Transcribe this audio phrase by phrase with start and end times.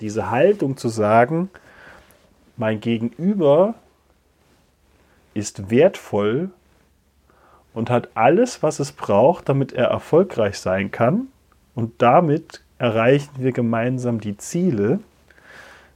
[0.00, 1.50] Diese Haltung zu sagen,
[2.56, 3.74] mein Gegenüber
[5.34, 6.50] ist wertvoll
[7.74, 11.28] und hat alles, was es braucht, damit er erfolgreich sein kann.
[11.74, 15.00] Und damit erreichen wir gemeinsam die Ziele,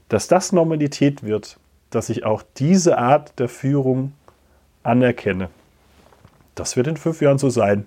[0.09, 1.59] dass das Normalität wird,
[1.91, 4.13] dass ich auch diese Art der Führung
[4.83, 5.49] anerkenne.
[6.55, 7.87] Das wird in fünf Jahren so sein.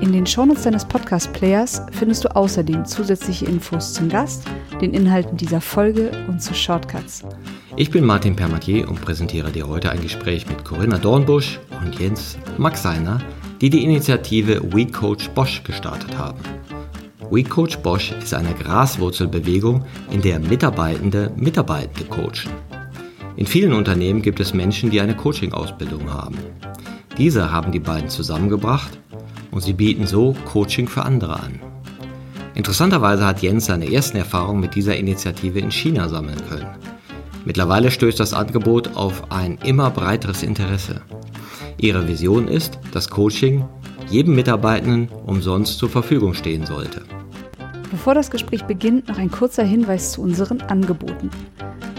[0.00, 4.44] In den Shownotes deines Podcast-Players findest du außerdem zusätzliche Infos zum Gast,
[4.80, 7.24] den Inhalten dieser Folge und zu Shortcuts.
[7.76, 12.36] Ich bin Martin Permatier und präsentiere dir heute ein Gespräch mit Corinna Dornbusch und Jens
[12.58, 13.20] Maxeiner,
[13.60, 14.86] die die Initiative We
[15.34, 16.40] Bosch gestartet haben.
[17.30, 17.44] We
[17.82, 22.50] Bosch ist eine Graswurzelbewegung, in der Mitarbeitende Mitarbeitende coachen.
[23.36, 26.36] In vielen Unternehmen gibt es Menschen, die eine Coaching-Ausbildung haben.
[27.16, 28.98] Diese haben die beiden zusammengebracht
[29.54, 31.60] und sie bieten so Coaching für andere an.
[32.54, 36.66] Interessanterweise hat Jens seine ersten Erfahrungen mit dieser Initiative in China sammeln können.
[37.44, 41.02] Mittlerweile stößt das Angebot auf ein immer breiteres Interesse.
[41.76, 43.64] Ihre Vision ist, dass Coaching
[44.10, 47.02] jedem Mitarbeitenden umsonst zur Verfügung stehen sollte.
[47.94, 51.30] Bevor das Gespräch beginnt, noch ein kurzer Hinweis zu unseren Angeboten.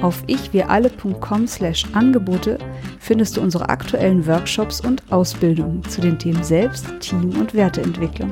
[0.01, 2.57] Auf ichwiralle.com slash Angebote
[2.99, 8.29] findest du unsere aktuellen Workshops und Ausbildungen zu den Themen Selbst, Team und Werteentwicklung.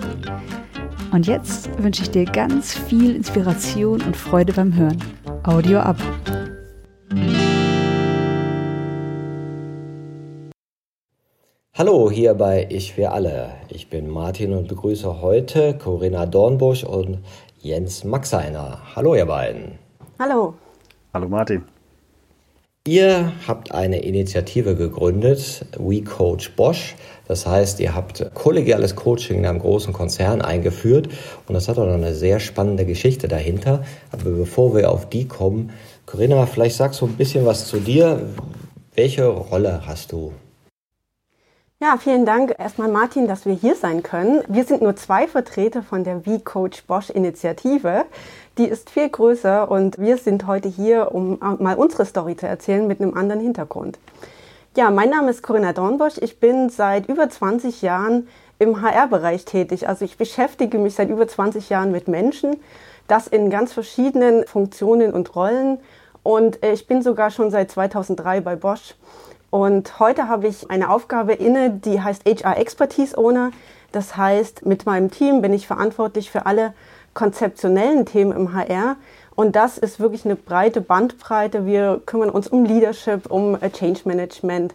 [1.14, 5.02] Und jetzt wünsche ich dir ganz viel Inspiration und Freude beim Hören.
[5.44, 5.96] Audio ab.
[11.76, 13.50] Hallo hier bei Ich wir alle.
[13.70, 17.18] Ich bin Martin und begrüße heute Corinna Dornbusch und
[17.64, 18.82] Jens Maxeiner.
[18.94, 19.80] Hallo ihr beiden.
[20.20, 20.54] Hallo.
[21.14, 21.64] Hallo Martin.
[22.86, 26.96] Ihr habt eine Initiative gegründet, We Coach Bosch.
[27.26, 31.08] Das heißt, ihr habt kollegiales Coaching in einem großen Konzern eingeführt
[31.48, 33.86] und das hat auch noch eine sehr spannende Geschichte dahinter.
[34.12, 35.72] Aber bevor wir auf die kommen,
[36.06, 38.28] Corinna, vielleicht sagst du ein bisschen was zu dir.
[38.94, 40.34] Welche Rolle hast du?
[41.84, 44.42] Ja, vielen Dank erstmal Martin, dass wir hier sein können.
[44.48, 48.06] Wir sind nur zwei Vertreter von der We Coach Bosch Initiative.
[48.58, 52.88] Die ist viel größer und wir sind heute hier, um mal unsere Story zu erzählen
[52.88, 54.00] mit einem anderen Hintergrund.
[54.78, 56.20] Ja, mein Name ist Corinna Dornbosch.
[56.22, 58.30] Ich bin seit über 20 Jahren
[58.60, 59.86] im HR-Bereich tätig.
[59.90, 62.56] Also ich beschäftige mich seit über 20 Jahren mit Menschen,
[63.10, 65.80] das in ganz verschiedenen Funktionen und Rollen.
[66.24, 68.96] Und ich bin sogar schon seit 2003 bei Bosch.
[69.54, 73.52] Und heute habe ich eine Aufgabe inne, die heißt HR Expertise Owner.
[73.92, 76.74] Das heißt, mit meinem Team bin ich verantwortlich für alle
[77.14, 78.96] konzeptionellen Themen im HR.
[79.36, 81.68] Und das ist wirklich eine breite Bandbreite.
[81.68, 84.74] Wir kümmern uns um Leadership, um äh, Change Management,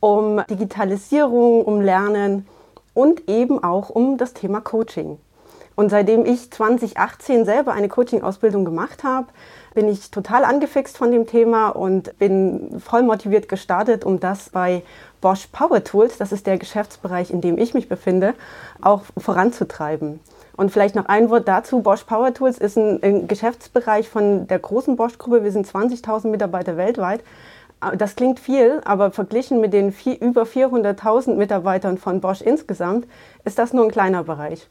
[0.00, 2.48] um Digitalisierung, um Lernen
[2.94, 5.18] und eben auch um das Thema Coaching.
[5.76, 9.28] Und seitdem ich 2018 selber eine Coaching-Ausbildung gemacht habe,
[9.76, 14.82] bin ich total angefixt von dem Thema und bin voll motiviert gestartet, um das bei
[15.20, 18.32] Bosch Power Tools, das ist der Geschäftsbereich, in dem ich mich befinde,
[18.80, 20.18] auch voranzutreiben.
[20.56, 21.82] Und vielleicht noch ein Wort dazu.
[21.82, 25.44] Bosch Power Tools ist ein, ein Geschäftsbereich von der großen Bosch-Gruppe.
[25.44, 27.20] Wir sind 20.000 Mitarbeiter weltweit.
[27.98, 33.06] Das klingt viel, aber verglichen mit den vier, über 400.000 Mitarbeitern von Bosch insgesamt
[33.44, 34.66] ist das nur ein kleiner Bereich.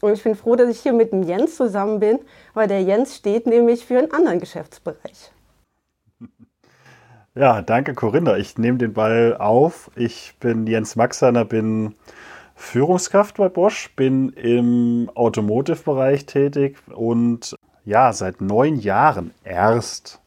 [0.00, 2.20] Und ich bin froh, dass ich hier mit dem Jens zusammen bin,
[2.54, 5.32] weil der Jens steht nämlich für einen anderen Geschäftsbereich.
[7.34, 8.36] Ja, danke Corinna.
[8.36, 9.92] Ich nehme den Ball auf.
[9.94, 11.94] Ich bin Jens Maxaner, bin
[12.56, 17.54] Führungskraft bei Bosch, bin im Automotive-Bereich tätig und
[17.84, 20.20] ja, seit neun Jahren erst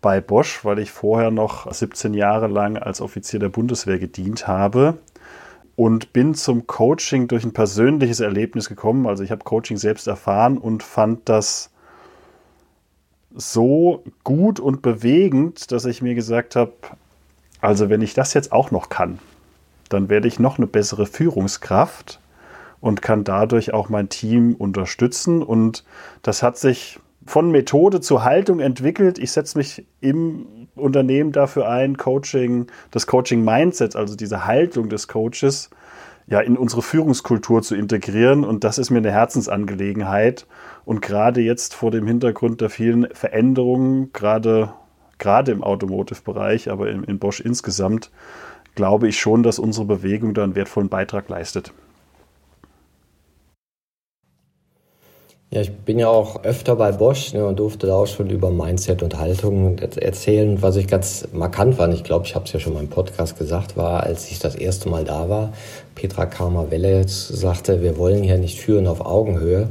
[0.00, 4.98] bei Bosch, weil ich vorher noch 17 Jahre lang als Offizier der Bundeswehr gedient habe
[5.76, 9.06] und bin zum Coaching durch ein persönliches Erlebnis gekommen.
[9.06, 11.70] Also ich habe Coaching selbst erfahren und fand das
[13.34, 16.72] so gut und bewegend, dass ich mir gesagt habe,
[17.60, 19.18] also wenn ich das jetzt auch noch kann,
[19.88, 22.20] dann werde ich noch eine bessere Führungskraft
[22.80, 25.42] und kann dadurch auch mein Team unterstützen.
[25.42, 25.84] Und
[26.22, 29.18] das hat sich von Methode zu Haltung entwickelt.
[29.18, 35.70] Ich setze mich im Unternehmen dafür ein, Coaching, das Coaching-Mindset, also diese Haltung des Coaches,
[36.26, 38.44] ja, in unsere Führungskultur zu integrieren.
[38.44, 40.46] Und das ist mir eine Herzensangelegenheit.
[40.84, 44.72] Und gerade jetzt vor dem Hintergrund der vielen Veränderungen, gerade,
[45.18, 48.10] gerade im Automotive-Bereich, aber in, in Bosch insgesamt,
[48.74, 51.72] glaube ich schon, dass unsere Bewegung da einen wertvollen Beitrag leistet.
[55.54, 58.50] Ja, ich bin ja auch öfter bei Bosch ne, und durfte da auch schon über
[58.50, 60.60] Mindset und Haltung erzählen.
[60.60, 63.38] Was ich ganz markant fand, ich glaube, ich habe es ja schon mal im Podcast
[63.38, 65.52] gesagt, war, als ich das erste Mal da war,
[65.94, 69.68] Petra Karma-Welle sagte, wir wollen hier nicht führen auf Augenhöhe,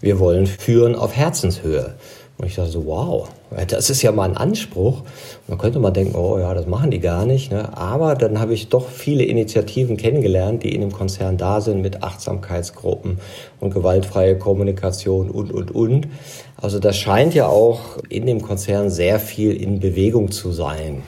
[0.00, 1.94] wir wollen führen auf Herzenshöhe.
[2.36, 3.28] Und ich dachte so, wow,
[3.66, 5.02] das ist ja mal ein Anspruch.
[5.48, 7.52] Man könnte mal denken, oh ja, das machen die gar nicht.
[7.52, 7.76] Ne?
[7.76, 12.02] Aber dann habe ich doch viele Initiativen kennengelernt, die in dem Konzern da sind mit
[12.02, 13.18] Achtsamkeitsgruppen
[13.60, 16.08] und gewaltfreie Kommunikation und, und, und.
[16.56, 21.02] Also das scheint ja auch in dem Konzern sehr viel in Bewegung zu sein.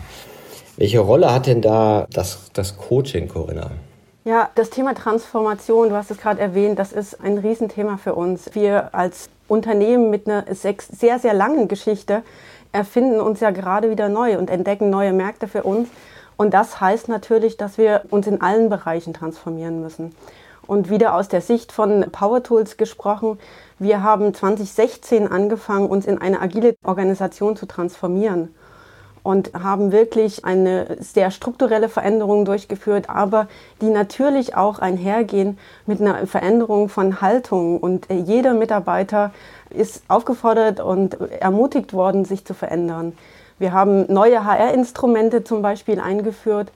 [0.77, 3.71] Welche Rolle hat denn da das, das Coaching, Corinna?
[4.27, 8.57] Ja, das Thema Transformation, du hast es gerade erwähnt, das ist ein Riesenthema für uns.
[8.57, 12.25] Wir als Unternehmen mit einer sehr, sehr langen Geschichte
[12.73, 15.89] erfinden uns ja gerade wieder neu und entdecken neue Märkte für uns.
[16.37, 20.13] Und das heißt natürlich, dass wir uns in allen Bereichen transformieren müssen.
[20.67, 23.39] Und wieder aus der Sicht von Power Tools gesprochen,
[23.79, 28.53] wir haben 2016 angefangen, uns in eine agile Organisation zu transformieren
[29.27, 33.49] und haben wirklich eine sehr strukturelle Veränderung durchgeführt, aber
[33.81, 37.81] die natürlich auch einhergehen mit einer Veränderung von Haltung.
[37.81, 39.33] Und jeder Mitarbeiter
[39.71, 43.19] ist aufgefordert und ermutigt worden, sich zu verändern.
[43.59, 46.71] Wir haben neue HR-Instrumente zum Beispiel eingeführt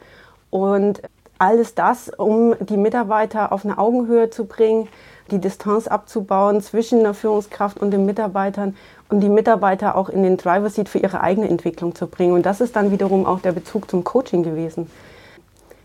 [0.51, 1.03] und
[1.39, 4.89] alles das, um die Mitarbeiter auf eine Augenhöhe zu bringen,
[5.31, 8.77] die Distanz abzubauen zwischen der Führungskraft und den Mitarbeitern
[9.09, 12.33] und die Mitarbeiter auch in den Driver Seat für ihre eigene Entwicklung zu bringen.
[12.33, 14.91] Und das ist dann wiederum auch der Bezug zum Coaching gewesen.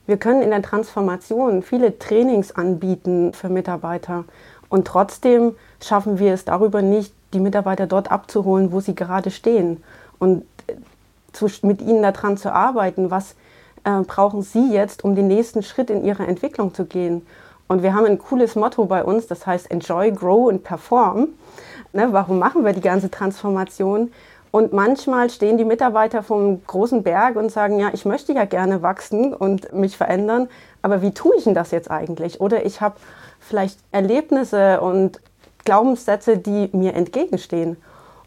[0.08, 4.26] Wir können in der Transformation viele Trainings anbieten für Mitarbeiter
[4.70, 9.84] und trotzdem schaffen wir es darüber nicht, die Mitarbeiter dort abzuholen, wo sie gerade stehen
[10.20, 10.46] und
[11.34, 13.36] zu, mit ihnen daran zu arbeiten, was
[13.84, 17.26] äh, brauchen sie jetzt, um den nächsten Schritt in ihrer Entwicklung zu gehen.
[17.68, 21.30] Und wir haben ein cooles Motto bei uns, das heißt Enjoy, Grow and Perform.
[21.94, 24.12] Ne, warum machen wir die ganze Transformation?
[24.52, 28.82] Und manchmal stehen die Mitarbeiter vom großen Berg und sagen, ja, ich möchte ja gerne
[28.82, 30.48] wachsen und mich verändern,
[30.82, 32.40] aber wie tue ich denn das jetzt eigentlich?
[32.40, 32.96] Oder ich habe
[33.40, 35.20] vielleicht Erlebnisse und
[35.66, 37.76] Glaubenssätze, die mir entgegenstehen.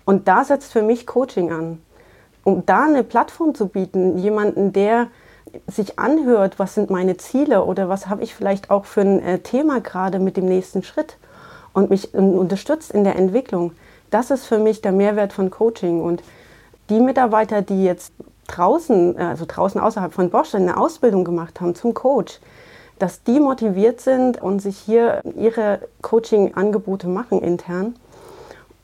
[0.05, 1.83] Und da setzt für mich Coaching an.
[2.45, 5.07] Um da eine Plattform zu bieten, jemanden, der
[5.67, 9.39] sich anhört, was sind meine Ziele oder was habe ich vielleicht auch für ein äh,
[9.41, 11.17] Thema gerade mit dem nächsten Schritt
[11.73, 13.73] und mich unterstützt in der Entwicklung.
[14.11, 16.03] Das ist für mich der Mehrwert von Coaching.
[16.03, 16.23] Und
[16.89, 18.13] die Mitarbeiter, die jetzt
[18.49, 22.41] draußen, also draußen außerhalb von Bosch eine Ausbildung gemacht haben zum Coach,
[22.99, 27.95] dass die motiviert sind und sich hier ihre Coaching-Angebote machen intern,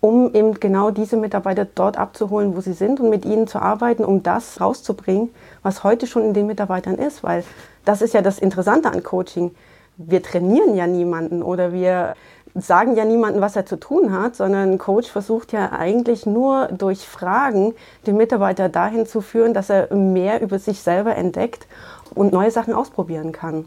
[0.04, 4.04] um eben genau diese Mitarbeiter dort abzuholen, wo sie sind und mit ihnen zu arbeiten,
[4.04, 5.30] um das rauszubringen,
[5.62, 7.24] was heute schon in den Mitarbeitern ist.
[7.24, 7.42] Weil
[7.86, 9.52] das ist ja das Interessante an Coaching.
[9.96, 12.16] Wir trainieren ja niemanden oder wir
[12.54, 16.66] sagen ja niemandem, was er zu tun hat, sondern ein Coach versucht ja eigentlich nur
[16.66, 17.72] durch Fragen
[18.06, 21.66] den Mitarbeiter dahin zu führen, dass er mehr über sich selber entdeckt
[22.14, 23.64] und neue Sachen ausprobieren kann.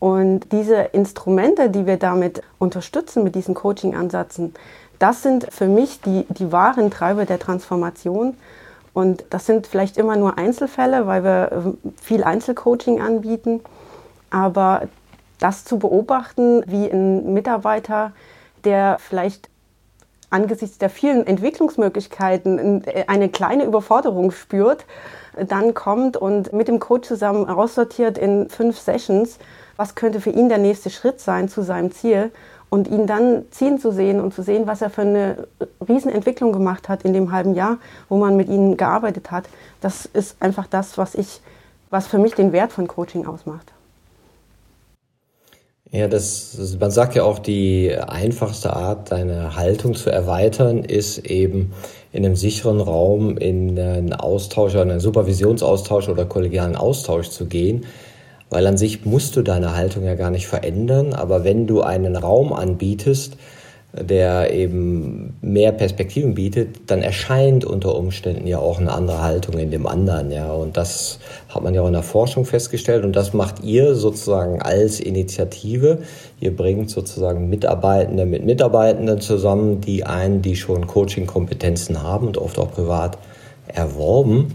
[0.00, 4.54] Und diese Instrumente, die wir damit unterstützen mit diesen Coaching-Ansätzen,
[5.00, 8.36] das sind für mich die, die wahren Treiber der Transformation.
[8.92, 13.60] Und das sind vielleicht immer nur Einzelfälle, weil wir viel Einzelcoaching anbieten.
[14.30, 14.82] Aber
[15.38, 18.12] das zu beobachten, wie ein Mitarbeiter,
[18.64, 19.48] der vielleicht
[20.28, 24.84] angesichts der vielen Entwicklungsmöglichkeiten eine kleine Überforderung spürt,
[25.34, 29.38] dann kommt und mit dem Coach zusammen aussortiert in fünf Sessions,
[29.76, 32.30] was könnte für ihn der nächste Schritt sein zu seinem Ziel
[32.70, 35.48] und ihn dann ziehen zu sehen und zu sehen, was er für eine
[35.86, 39.44] Riesenentwicklung gemacht hat in dem halben Jahr, wo man mit ihm gearbeitet hat.
[39.80, 41.40] Das ist einfach das, was ich,
[41.90, 43.72] was für mich den Wert von Coaching ausmacht.
[45.92, 51.72] Ja, das, man sagt ja auch, die einfachste Art, deine Haltung zu erweitern, ist eben
[52.12, 57.86] in einem sicheren Raum in einen Austausch, einen Supervisionsaustausch oder kollegialen Austausch zu gehen.
[58.50, 62.16] Weil an sich musst du deine Haltung ja gar nicht verändern, aber wenn du einen
[62.16, 63.36] Raum anbietest,
[63.92, 69.70] der eben mehr Perspektiven bietet, dann erscheint unter Umständen ja auch eine andere Haltung in
[69.70, 70.52] dem anderen, ja.
[70.52, 74.62] Und das hat man ja auch in der Forschung festgestellt und das macht ihr sozusagen
[74.62, 75.98] als Initiative.
[76.38, 82.58] Ihr bringt sozusagen Mitarbeitende mit Mitarbeitenden zusammen, die einen, die schon Coaching-Kompetenzen haben und oft
[82.58, 83.18] auch privat
[83.66, 84.54] erworben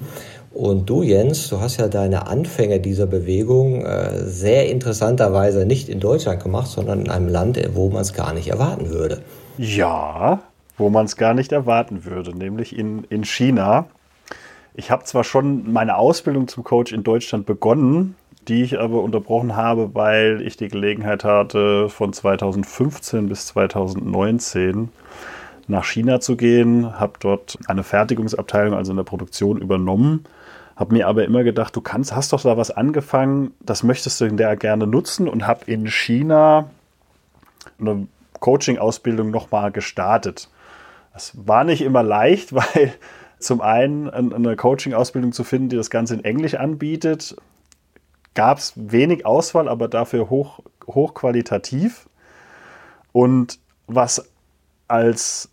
[0.56, 6.00] Und du, Jens, du hast ja deine Anfänge dieser Bewegung äh, sehr interessanterweise nicht in
[6.00, 9.22] Deutschland gemacht, sondern in einem Land, wo man es gar nicht erwarten würde.
[9.58, 10.40] Ja,
[10.78, 13.88] wo man es gar nicht erwarten würde, nämlich in, in China.
[14.74, 18.16] Ich habe zwar schon meine Ausbildung zum Coach in Deutschland begonnen,
[18.48, 24.88] die ich aber unterbrochen habe, weil ich die Gelegenheit hatte, von 2015 bis 2019
[25.68, 30.24] nach China zu gehen, habe dort eine Fertigungsabteilung, also in der Produktion, übernommen
[30.75, 34.25] habe mir aber immer gedacht, du kannst, hast doch da was angefangen, das möchtest du
[34.25, 36.70] in der gerne nutzen und habe in China
[37.79, 38.08] eine
[38.39, 40.50] Coaching-Ausbildung nochmal gestartet.
[41.13, 42.94] Das war nicht immer leicht, weil
[43.39, 47.36] zum einen eine Coaching-Ausbildung zu finden, die das Ganze in Englisch anbietet,
[48.34, 52.10] gab es wenig Auswahl, aber dafür hoch, hochqualitativ.
[53.13, 54.29] Und was
[54.89, 55.50] als,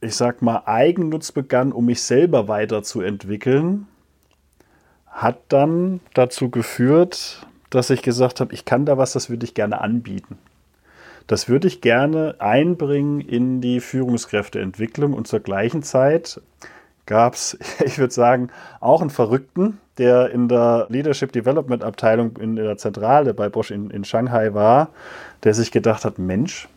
[0.00, 3.88] ich sag mal, Eigennutz begann, um mich selber weiterzuentwickeln,
[5.10, 9.54] hat dann dazu geführt, dass ich gesagt habe, ich kann da was, das würde ich
[9.54, 10.38] gerne anbieten.
[11.26, 16.40] Das würde ich gerne einbringen in die Führungskräfteentwicklung und zur gleichen Zeit
[17.06, 18.48] gab es, ich würde sagen,
[18.80, 23.90] auch einen Verrückten, der in der Leadership Development Abteilung in der Zentrale bei Bosch in,
[23.90, 24.88] in Shanghai war,
[25.44, 26.68] der sich gedacht hat, Mensch,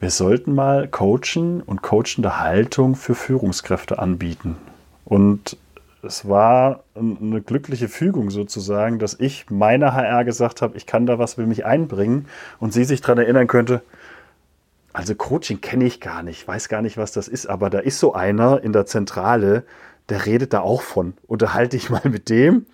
[0.00, 4.56] wir sollten mal Coachen und coachende Haltung für Führungskräfte anbieten.
[5.04, 5.56] Und
[6.04, 11.18] es war eine glückliche Fügung sozusagen, dass ich meiner HR gesagt habe, ich kann da
[11.18, 12.26] was, will mich einbringen
[12.60, 13.82] und sie sich daran erinnern könnte,
[14.92, 17.98] also Coaching kenne ich gar nicht, weiß gar nicht, was das ist, aber da ist
[17.98, 19.64] so einer in der Zentrale,
[20.08, 21.14] der redet da auch von.
[21.26, 22.66] Unterhalte ich mal mit dem.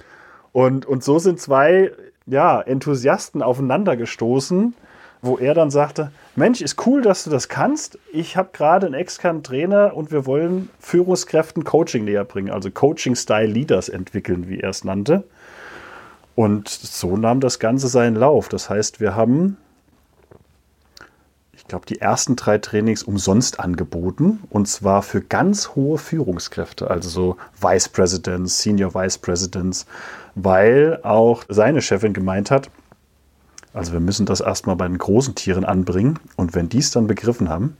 [0.52, 1.92] Und, und so sind zwei
[2.26, 4.74] ja, Enthusiasten aufeinander gestoßen,
[5.22, 7.98] wo er dann sagte, Mensch, ist cool, dass du das kannst.
[8.12, 13.46] Ich habe gerade einen externen Trainer und wir wollen Führungskräften Coaching näher bringen, also Coaching-Style
[13.46, 15.24] Leaders entwickeln, wie er es nannte.
[16.34, 18.48] Und so nahm das Ganze seinen Lauf.
[18.48, 19.58] Das heißt, wir haben,
[21.52, 27.10] ich glaube, die ersten drei Trainings umsonst angeboten und zwar für ganz hohe Führungskräfte, also
[27.10, 29.84] so Vice Presidents, Senior Vice Presidents,
[30.34, 32.70] weil auch seine Chefin gemeint hat,
[33.72, 37.06] also wir müssen das erstmal bei den großen Tieren anbringen und wenn die es dann
[37.06, 37.76] begriffen haben,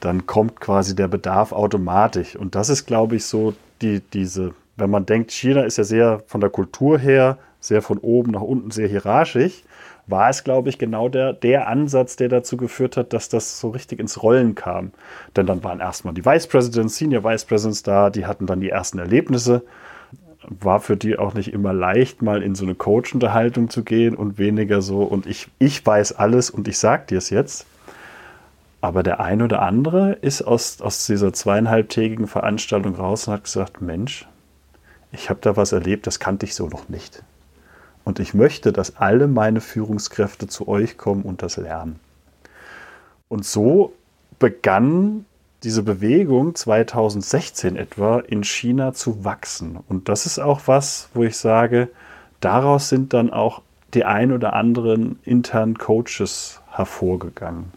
[0.00, 2.36] dann kommt quasi der Bedarf automatisch.
[2.36, 6.22] Und das ist, glaube ich, so die, diese, wenn man denkt, China ist ja sehr
[6.26, 9.64] von der Kultur her, sehr von oben nach unten, sehr hierarchisch,
[10.06, 13.70] war es, glaube ich, genau der, der Ansatz, der dazu geführt hat, dass das so
[13.70, 14.92] richtig ins Rollen kam.
[15.36, 18.70] Denn dann waren erstmal die Vice Presidents, Senior Vice Presidents da, die hatten dann die
[18.70, 19.62] ersten Erlebnisse
[20.48, 24.38] war für die auch nicht immer leicht, mal in so eine Coach-Unterhaltung zu gehen und
[24.38, 27.66] weniger so, und ich, ich weiß alles und ich sag dir es jetzt.
[28.80, 33.82] Aber der ein oder andere ist aus, aus dieser zweieinhalbtägigen Veranstaltung raus und hat gesagt,
[33.82, 34.26] Mensch,
[35.10, 37.22] ich habe da was erlebt, das kannte ich so noch nicht.
[38.04, 41.98] Und ich möchte, dass alle meine Führungskräfte zu euch kommen und das lernen.
[43.28, 43.92] Und so
[44.38, 45.26] begann
[45.64, 49.78] diese Bewegung 2016 etwa in China zu wachsen.
[49.88, 51.88] Und das ist auch was, wo ich sage,
[52.40, 53.62] daraus sind dann auch
[53.94, 57.72] die ein oder anderen internen Coaches hervorgegangen.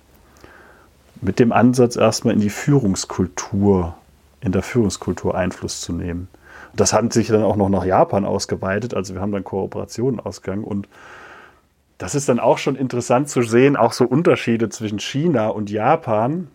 [1.22, 3.96] Mit dem Ansatz erstmal in die Führungskultur,
[4.42, 6.28] in der Führungskultur Einfluss zu nehmen.
[6.76, 10.64] Das hat sich dann auch noch nach Japan ausgeweitet, also wir haben dann Kooperationen ausgegangen
[10.64, 10.88] und
[11.98, 16.48] das ist dann auch schon interessant zu sehen, auch so Unterschiede zwischen China und Japan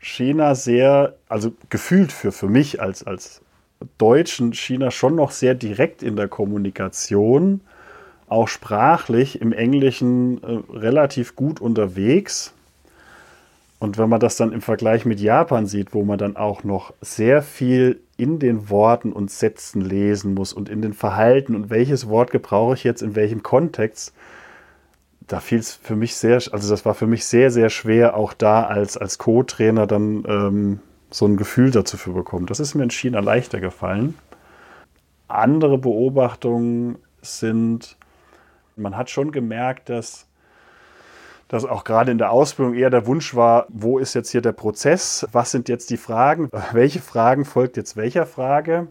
[0.00, 3.42] China sehr, also gefühlt für, für mich als, als
[3.98, 7.60] Deutschen, China schon noch sehr direkt in der Kommunikation,
[8.26, 12.54] auch sprachlich im Englischen äh, relativ gut unterwegs.
[13.78, 16.92] Und wenn man das dann im Vergleich mit Japan sieht, wo man dann auch noch
[17.00, 22.08] sehr viel in den Worten und Sätzen lesen muss und in den Verhalten und welches
[22.08, 24.14] Wort gebrauche ich jetzt in welchem Kontext,
[25.30, 28.32] da fiel es für mich sehr, also das war für mich sehr, sehr schwer, auch
[28.32, 32.46] da als, als Co-Trainer dann ähm, so ein Gefühl dazu zu bekommen.
[32.46, 34.18] Das ist mir in China leichter gefallen.
[35.28, 37.96] Andere Beobachtungen sind,
[38.74, 40.26] man hat schon gemerkt, dass,
[41.46, 44.52] dass auch gerade in der Ausbildung eher der Wunsch war, wo ist jetzt hier der
[44.52, 48.88] Prozess, was sind jetzt die Fragen, welche Fragen folgt jetzt welcher Frage.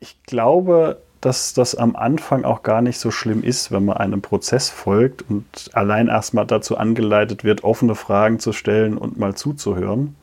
[0.00, 4.20] Ich glaube, dass das am Anfang auch gar nicht so schlimm ist, wenn man einem
[4.20, 10.16] Prozess folgt und allein erstmal dazu angeleitet wird, offene Fragen zu stellen und mal zuzuhören,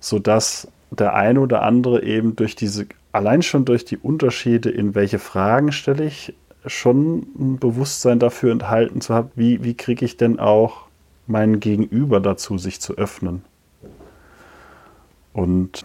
[0.00, 5.20] sodass der eine oder andere eben durch diese, allein schon durch die Unterschiede, in welche
[5.20, 6.34] Fragen stelle ich,
[6.66, 10.88] schon ein Bewusstsein dafür enthalten zu haben, wie, wie kriege ich denn auch
[11.28, 13.44] meinen Gegenüber dazu, sich zu öffnen.
[15.32, 15.84] Und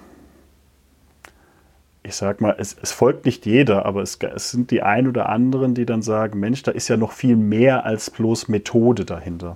[2.03, 5.29] ich sag mal, es, es folgt nicht jeder, aber es, es, sind die ein oder
[5.29, 9.55] anderen, die dann sagen, Mensch, da ist ja noch viel mehr als bloß Methode dahinter.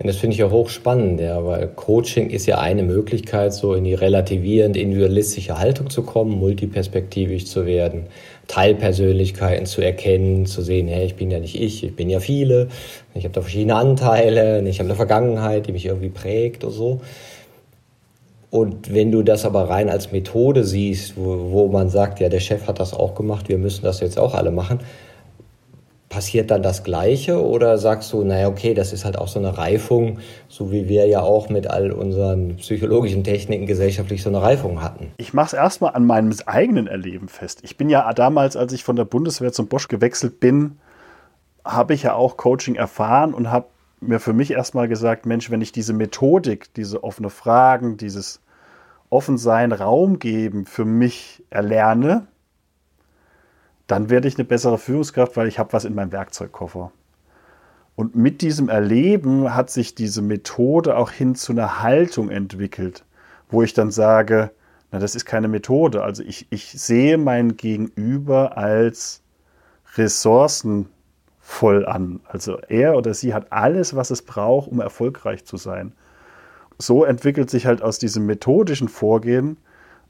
[0.00, 3.82] Ja, das finde ich ja hochspannend, ja, weil Coaching ist ja eine Möglichkeit, so in
[3.82, 8.06] die relativierend individualistische Haltung zu kommen, multiperspektivisch zu werden,
[8.46, 12.68] Teilpersönlichkeiten zu erkennen, zu sehen, hey, ich bin ja nicht ich, ich bin ja viele,
[13.14, 17.00] ich habe da verschiedene Anteile, ich habe eine Vergangenheit, die mich irgendwie prägt oder so.
[18.50, 22.40] Und wenn du das aber rein als Methode siehst, wo, wo man sagt, ja, der
[22.40, 24.80] Chef hat das auch gemacht, wir müssen das jetzt auch alle machen,
[26.08, 29.58] passiert dann das Gleiche oder sagst du, naja, okay, das ist halt auch so eine
[29.58, 34.82] Reifung, so wie wir ja auch mit all unseren psychologischen Techniken gesellschaftlich so eine Reifung
[34.82, 35.12] hatten?
[35.18, 37.60] Ich mache es erstmal an meinem eigenen Erleben fest.
[37.62, 40.78] Ich bin ja damals, als ich von der Bundeswehr zum Bosch gewechselt bin,
[41.64, 43.66] habe ich ja auch Coaching erfahren und habe
[44.00, 48.40] mir für mich erstmal gesagt, Mensch, wenn ich diese Methodik, diese offene Fragen, dieses
[49.10, 52.26] Offensein, Raum geben für mich erlerne,
[53.86, 56.92] dann werde ich eine bessere Führungskraft, weil ich habe was in meinem Werkzeugkoffer.
[57.96, 63.04] Und mit diesem Erleben hat sich diese Methode auch hin zu einer Haltung entwickelt,
[63.50, 64.52] wo ich dann sage,
[64.92, 66.02] na, das ist keine Methode.
[66.02, 69.22] Also ich, ich sehe mein Gegenüber als
[69.96, 70.88] Ressourcen
[71.48, 72.20] voll an.
[72.28, 75.92] Also er oder sie hat alles, was es braucht, um erfolgreich zu sein.
[76.76, 79.56] So entwickelt sich halt aus diesem methodischen Vorgehen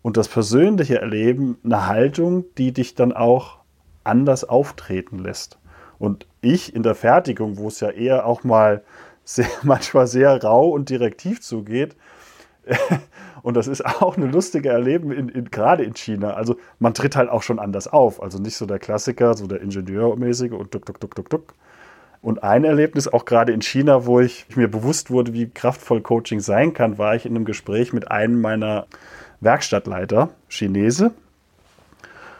[0.02, 3.58] und das persönliche Erleben eine Haltung, die dich dann auch
[4.02, 5.58] anders auftreten lässt.
[6.00, 8.82] Und ich in der Fertigung, wo es ja eher auch mal
[9.22, 11.94] sehr, manchmal sehr rau und direktiv zugeht,
[13.42, 16.34] und das ist auch eine lustige Erleben, in, in, gerade in China.
[16.34, 18.22] Also man tritt halt auch schon anders auf.
[18.22, 21.54] Also nicht so der Klassiker, so der Ingenieurmäßige und duck, duck, duck, duck, duck.
[22.20, 26.40] Und ein Erlebnis auch gerade in China, wo ich mir bewusst wurde, wie kraftvoll Coaching
[26.40, 28.86] sein kann, war ich in einem Gespräch mit einem meiner
[29.40, 31.12] Werkstattleiter, Chinese.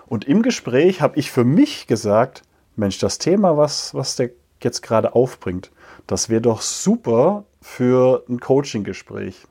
[0.07, 2.43] Und im Gespräch habe ich für mich gesagt,
[2.77, 4.31] Mensch, das Thema, was, was der
[4.63, 5.71] jetzt gerade aufbringt,
[6.07, 9.47] das wäre doch super für ein Coaching-Gespräch.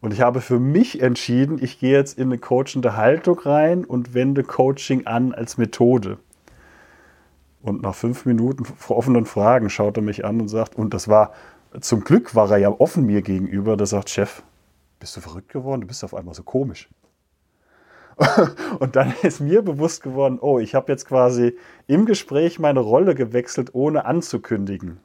[0.00, 4.14] Und ich habe für mich entschieden, ich gehe jetzt in eine coachende Haltung rein und
[4.14, 6.18] wende Coaching an als Methode.
[7.62, 11.34] Und nach fünf Minuten offenen Fragen schaut er mich an und sagt, und das war,
[11.80, 14.42] zum Glück war er ja offen mir gegenüber, der sagt, Chef,
[14.98, 15.82] bist du verrückt geworden?
[15.82, 16.88] Du bist auf einmal so komisch.
[18.80, 23.14] Und dann ist mir bewusst geworden, oh, ich habe jetzt quasi im Gespräch meine Rolle
[23.14, 25.00] gewechselt, ohne anzukündigen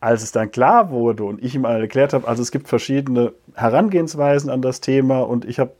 [0.00, 4.50] als es dann klar wurde und ich ihm erklärt habe, also es gibt verschiedene Herangehensweisen
[4.50, 5.72] an das Thema und ich habe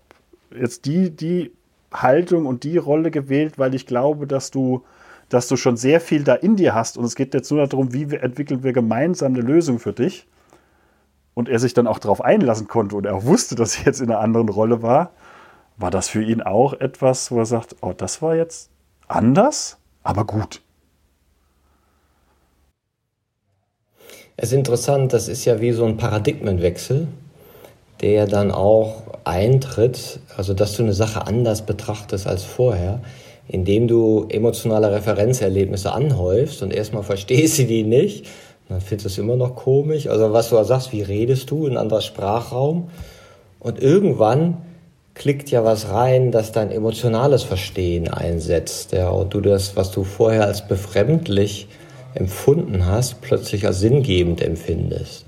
[0.51, 1.53] jetzt die, die
[1.93, 4.85] Haltung und die Rolle gewählt, weil ich glaube, dass du,
[5.29, 7.93] dass du schon sehr viel da in dir hast und es geht jetzt nur darum,
[7.93, 10.27] wie entwickeln wir gemeinsam eine Lösung für dich.
[11.35, 14.11] Und er sich dann auch darauf einlassen konnte und er wusste, dass ich jetzt in
[14.11, 15.13] einer anderen Rolle war,
[15.77, 18.71] war das für ihn auch etwas, wo er sagt, oh, das war jetzt
[19.07, 20.63] anders, aber gut.
[24.41, 27.09] Es ist interessant, das ist ja wie so ein Paradigmenwechsel,
[28.01, 33.01] der dann auch eintritt, also dass du eine Sache anders betrachtest als vorher,
[33.49, 38.27] indem du emotionale Referenzerlebnisse anhäufst und erstmal verstehst du die nicht,
[38.69, 40.07] dann findest du es immer noch komisch.
[40.07, 42.91] Also was du sagst, wie redest du in einem anderen Sprachraum?
[43.59, 44.59] Und irgendwann
[45.15, 48.93] klickt ja was rein, dass dein emotionales Verstehen einsetzt.
[48.93, 51.67] Ja, und du das, was du vorher als befremdlich
[52.19, 55.25] empfunden hast, plötzlich als sinngebend empfindest.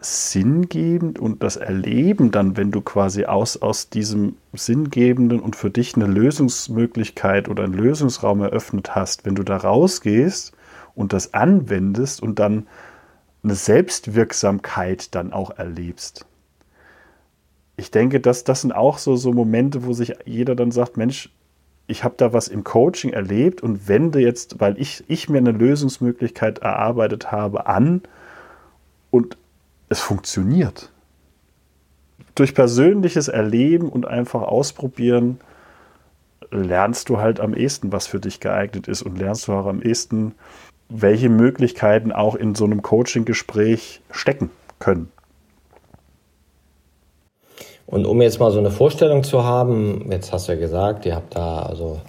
[0.00, 5.96] Sinngebend und das Erleben dann, wenn du quasi aus, aus diesem Sinngebenden und für dich
[5.96, 10.52] eine Lösungsmöglichkeit oder einen Lösungsraum eröffnet hast, wenn du da rausgehst
[10.94, 12.66] und das anwendest und dann
[13.42, 16.26] eine Selbstwirksamkeit dann auch erlebst.
[17.76, 21.30] Ich denke, dass das sind auch so, so Momente, wo sich jeder dann sagt, Mensch,
[21.86, 25.52] ich habe da was im Coaching erlebt und wende jetzt, weil ich, ich mir eine
[25.52, 28.02] Lösungsmöglichkeit erarbeitet habe, an
[29.10, 29.36] und
[29.88, 30.90] es funktioniert.
[32.34, 35.40] Durch persönliches Erleben und einfach ausprobieren
[36.50, 39.80] lernst du halt am ehesten, was für dich geeignet ist und lernst du auch am
[39.80, 40.34] ehesten,
[40.88, 45.10] welche Möglichkeiten auch in so einem Coaching-Gespräch stecken können.
[47.86, 51.14] Und um jetzt mal so eine Vorstellung zu haben, jetzt hast du ja gesagt, ihr
[51.14, 52.00] habt da also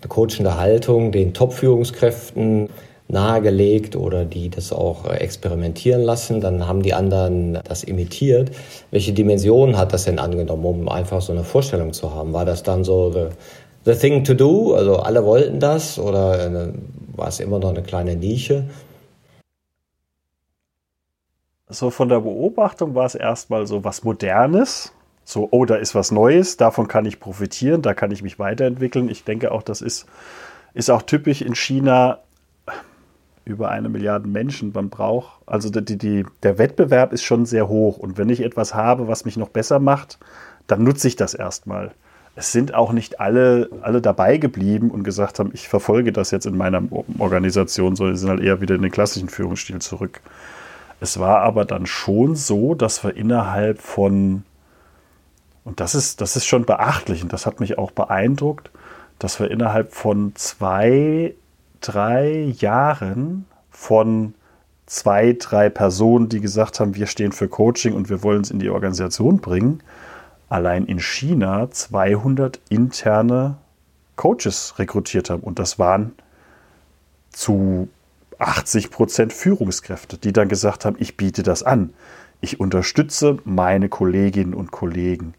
[0.00, 2.68] eine coachende Haltung den Top-Führungskräften
[3.06, 8.50] nahegelegt oder die das auch experimentieren lassen, dann haben die anderen das imitiert.
[8.90, 12.32] Welche Dimension hat das denn angenommen, um einfach so eine Vorstellung zu haben?
[12.32, 13.26] War das dann so the,
[13.84, 16.74] the thing to do, also alle wollten das oder eine,
[17.14, 18.64] war es immer noch eine kleine Nische?
[21.70, 24.92] so von der Beobachtung war es erstmal so was Modernes.
[25.24, 29.08] So, oh, da ist was Neues, davon kann ich profitieren, da kann ich mich weiterentwickeln.
[29.08, 30.06] Ich denke auch, das ist,
[30.74, 32.18] ist auch typisch in China
[33.44, 34.72] über eine Milliarde Menschen.
[34.72, 37.98] Man braucht, also die, die, der Wettbewerb ist schon sehr hoch.
[37.98, 40.18] Und wenn ich etwas habe, was mich noch besser macht,
[40.66, 41.92] dann nutze ich das erstmal.
[42.36, 46.46] Es sind auch nicht alle, alle dabei geblieben und gesagt haben, ich verfolge das jetzt
[46.46, 46.82] in meiner
[47.18, 50.20] Organisation, sondern sind halt eher wieder in den klassischen Führungsstil zurück.
[51.00, 54.44] Es war aber dann schon so, dass wir innerhalb von,
[55.70, 58.72] und das ist, das ist schon beachtlich und das hat mich auch beeindruckt,
[59.20, 61.32] dass wir innerhalb von zwei,
[61.80, 64.34] drei Jahren von
[64.86, 68.58] zwei, drei Personen, die gesagt haben, wir stehen für Coaching und wir wollen es in
[68.58, 69.80] die Organisation bringen,
[70.48, 73.56] allein in China 200 interne
[74.16, 75.44] Coaches rekrutiert haben.
[75.44, 76.16] Und das waren
[77.30, 77.88] zu
[78.40, 81.92] 80 Prozent Führungskräfte, die dann gesagt haben, ich biete das an.
[82.40, 85.34] Ich unterstütze meine Kolleginnen und Kollegen.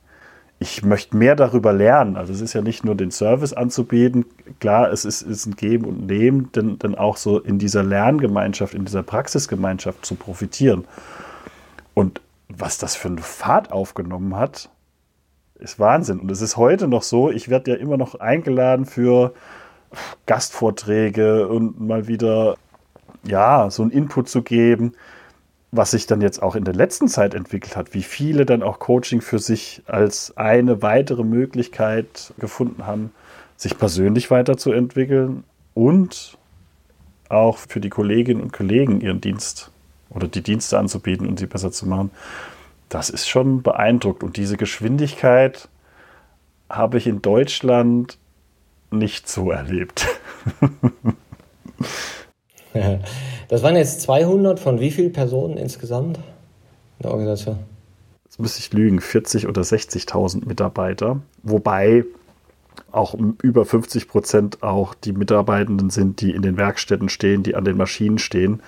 [0.62, 2.18] Ich möchte mehr darüber lernen.
[2.18, 4.26] Also es ist ja nicht nur den Service anzubieten.
[4.60, 8.76] Klar, es ist, ist ein Geben und Nehmen, denn, denn auch so in dieser Lerngemeinschaft,
[8.76, 10.86] in dieser Praxisgemeinschaft zu profitieren.
[11.96, 14.70] Und was das für eine Fahrt aufgenommen hat,
[15.56, 16.20] ist Wahnsinn.
[16.20, 19.34] Und es ist heute noch so, ich werde ja immer noch eingeladen für
[20.28, 22.56] Gastvorträge und mal wieder
[23.24, 24.94] ja, so einen Input zu geben,
[25.72, 28.80] was sich dann jetzt auch in der letzten Zeit entwickelt hat, wie viele dann auch
[28.80, 33.12] Coaching für sich als eine weitere Möglichkeit gefunden haben,
[33.56, 36.38] sich persönlich weiterzuentwickeln und
[37.30, 39.72] auch für die Kolleginnen und Kollegen ihren Dienst
[40.10, 42.12] oder die Dienste anzubieten und sie besser zu machen.
[42.90, 44.24] Das ist schon beeindruckend.
[44.24, 45.70] Und diese Geschwindigkeit
[46.70, 48.18] habe ich in Deutschland
[48.90, 50.06] nicht so erlebt.
[53.52, 57.60] Das waren jetzt 200 von wie vielen Personen insgesamt in der Organisation?
[58.24, 62.06] Jetzt müsste ich lügen, 40 oder 60.000 Mitarbeiter, wobei
[62.94, 67.66] auch über 50 Prozent auch die Mitarbeitenden sind, die in den Werkstätten stehen, die an
[67.66, 68.64] den Maschinen stehen.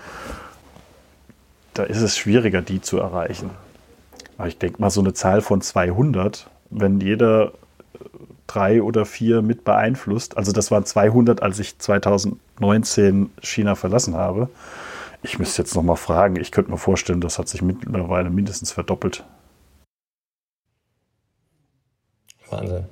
[1.74, 3.52] Da ist es schwieriger, die zu erreichen.
[4.38, 7.54] Aber ich denke mal, so eine Zahl von 200, wenn jeder
[8.54, 10.38] drei oder vier mit beeinflusst.
[10.38, 14.50] Also das waren 200, als ich 2019 China verlassen habe.
[15.24, 16.36] Ich müsste jetzt noch mal fragen.
[16.40, 19.24] Ich könnte mir vorstellen, das hat sich mittlerweile mindestens verdoppelt.
[22.50, 22.86] Wahnsinn.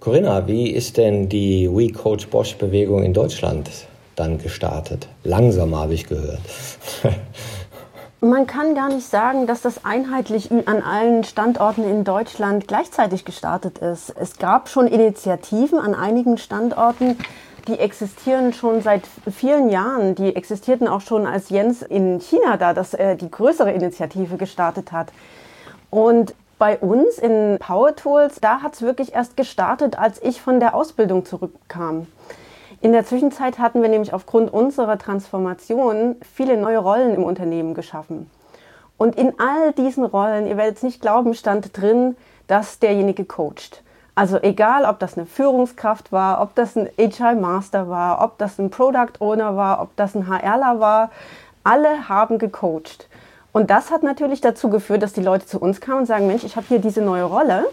[0.00, 3.68] Corinna, wie ist denn die We Coach Bosch Bewegung in Deutschland
[4.14, 5.08] dann gestartet?
[5.24, 6.40] Langsam habe ich gehört.
[8.26, 13.78] Man kann gar nicht sagen, dass das einheitlich an allen Standorten in Deutschland gleichzeitig gestartet
[13.78, 14.10] ist.
[14.18, 17.16] Es gab schon Initiativen an einigen Standorten,
[17.68, 20.16] die existieren schon seit vielen Jahren.
[20.16, 24.90] Die existierten auch schon, als Jens in China da das, äh, die größere Initiative gestartet
[24.90, 25.12] hat.
[25.90, 30.58] Und bei uns in Power Tools, da hat es wirklich erst gestartet, als ich von
[30.58, 32.08] der Ausbildung zurückkam.
[32.82, 38.30] In der Zwischenzeit hatten wir nämlich aufgrund unserer Transformation viele neue Rollen im Unternehmen geschaffen.
[38.98, 43.82] Und in all diesen Rollen, ihr werdet es nicht glauben, stand drin, dass derjenige coacht.
[44.14, 48.58] Also egal, ob das eine Führungskraft war, ob das ein HR Master war, ob das
[48.58, 51.10] ein Product Owner war, ob das ein HRler war,
[51.64, 53.08] alle haben gecoacht.
[53.52, 56.44] Und das hat natürlich dazu geführt, dass die Leute zu uns kamen und sagen, Mensch,
[56.44, 57.66] ich habe hier diese neue Rolle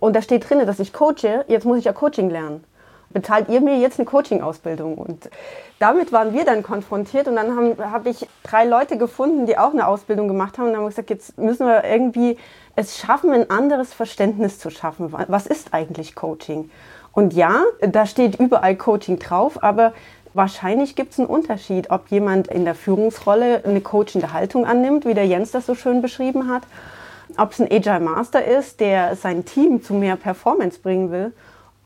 [0.00, 2.64] und da steht drin, dass ich coache, jetzt muss ich ja Coaching lernen
[3.10, 4.96] bezahlt ihr mir jetzt eine Coaching-Ausbildung?
[4.96, 5.30] Und
[5.78, 9.72] damit waren wir dann konfrontiert und dann habe hab ich drei Leute gefunden, die auch
[9.72, 12.36] eine Ausbildung gemacht haben und dann haben wir gesagt, jetzt müssen wir irgendwie
[12.76, 15.12] es schaffen, ein anderes Verständnis zu schaffen.
[15.12, 16.70] Was ist eigentlich Coaching?
[17.12, 19.92] Und ja, da steht überall Coaching drauf, aber
[20.34, 25.14] wahrscheinlich gibt es einen Unterschied, ob jemand in der Führungsrolle eine coachende Haltung annimmt, wie
[25.14, 26.62] der Jens das so schön beschrieben hat,
[27.36, 31.32] ob es ein Agile Master ist, der sein Team zu mehr Performance bringen will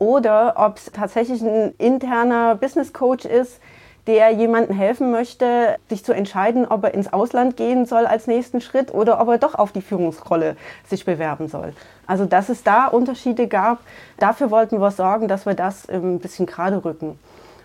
[0.03, 3.61] oder ob es tatsächlich ein interner Business Coach ist,
[4.09, 8.61] der jemandem helfen möchte, sich zu entscheiden, ob er ins Ausland gehen soll als nächsten
[8.61, 10.57] Schritt oder ob er doch auf die Führungsrolle
[10.89, 11.73] sich bewerben soll.
[12.05, 13.79] Also dass es da Unterschiede gab,
[14.19, 17.17] dafür wollten wir sorgen, dass wir das ein bisschen gerade rücken.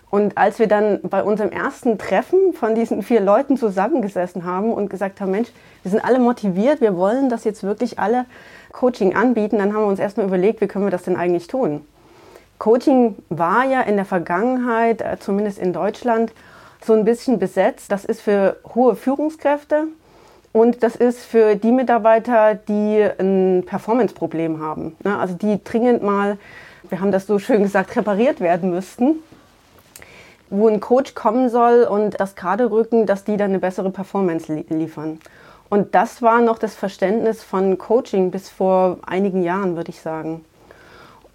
[0.08, 4.90] Und als wir dann bei unserem ersten Treffen von diesen vier Leuten zusammengesessen haben und
[4.90, 5.48] gesagt haben, Mensch,
[5.82, 8.26] wir sind alle motiviert, wir wollen das jetzt wirklich alle
[8.70, 11.84] Coaching anbieten, dann haben wir uns erstmal überlegt, wie können wir das denn eigentlich tun?
[12.58, 16.32] Coaching war ja in der Vergangenheit, äh, zumindest in Deutschland,
[16.84, 17.90] so ein bisschen besetzt.
[17.92, 19.88] Das ist für hohe Führungskräfte
[20.52, 24.96] und das ist für die Mitarbeiter, die ein Performance-Problem haben.
[25.04, 25.18] Ne?
[25.18, 26.38] Also die dringend mal,
[26.88, 29.16] wir haben das so schön gesagt, repariert werden müssten
[30.50, 34.52] wo ein Coach kommen soll und das gerade rücken, dass die dann eine bessere Performance
[34.52, 35.20] liefern.
[35.68, 40.44] Und das war noch das Verständnis von Coaching bis vor einigen Jahren, würde ich sagen.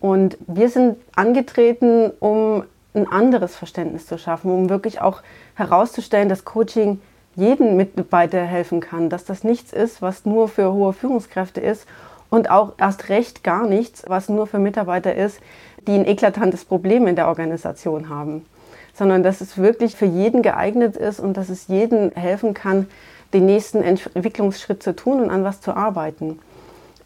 [0.03, 5.21] Und wir sind angetreten, um ein anderes Verständnis zu schaffen, um wirklich auch
[5.55, 6.99] herauszustellen, dass Coaching
[7.37, 11.87] jedem Mitarbeiter helfen kann, dass das nichts ist, was nur für hohe Führungskräfte ist
[12.29, 15.39] und auch erst recht gar nichts, was nur für Mitarbeiter ist,
[15.87, 18.45] die ein eklatantes Problem in der Organisation haben,
[18.93, 22.87] sondern dass es wirklich für jeden geeignet ist und dass es jedem helfen kann,
[23.31, 26.39] den nächsten Entwicklungsschritt zu tun und an was zu arbeiten.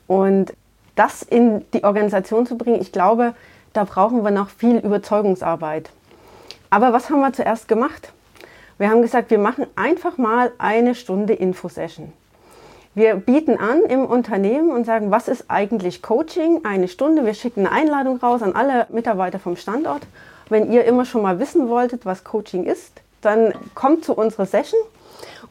[0.08, 0.52] Und
[0.98, 3.34] das in die Organisation zu bringen, ich glaube,
[3.74, 5.90] da brauchen wir noch viel Überzeugungsarbeit.
[6.70, 8.12] Aber was haben wir zuerst gemacht?
[8.78, 12.12] Wir haben gesagt, wir machen einfach mal eine Stunde Infosession.
[12.94, 16.62] Wir bieten an im Unternehmen und sagen, was ist eigentlich Coaching?
[16.66, 17.26] Eine Stunde.
[17.26, 20.02] Wir schicken eine Einladung raus an alle Mitarbeiter vom Standort.
[20.50, 24.80] Wenn ihr immer schon mal wissen wolltet, was Coaching ist, dann kommt zu unserer Session.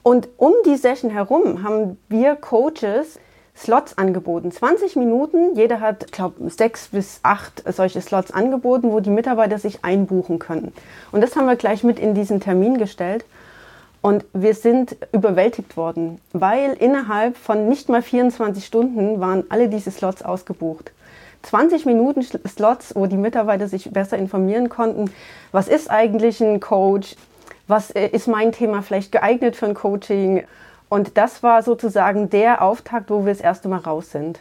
[0.02, 3.18] Und um die Session herum haben wir Coaches
[3.56, 4.52] Slots angeboten.
[4.52, 9.58] 20 Minuten, jeder hat, ich glaube, sechs bis acht solche Slots angeboten, wo die Mitarbeiter
[9.58, 10.72] sich einbuchen können.
[11.10, 13.24] Und das haben wir gleich mit in diesen Termin gestellt.
[14.02, 19.90] Und wir sind überwältigt worden, weil innerhalb von nicht mal 24 Stunden waren alle diese
[19.90, 20.92] Slots ausgebucht.
[21.42, 25.10] 20 Minuten Slots, wo die Mitarbeiter sich besser informieren konnten,
[25.50, 27.16] was ist eigentlich ein Coach,
[27.68, 30.44] was äh, ist mein Thema vielleicht geeignet für ein Coaching,
[30.88, 34.40] und das war sozusagen der Auftakt, wo wir das erste Mal raus sind.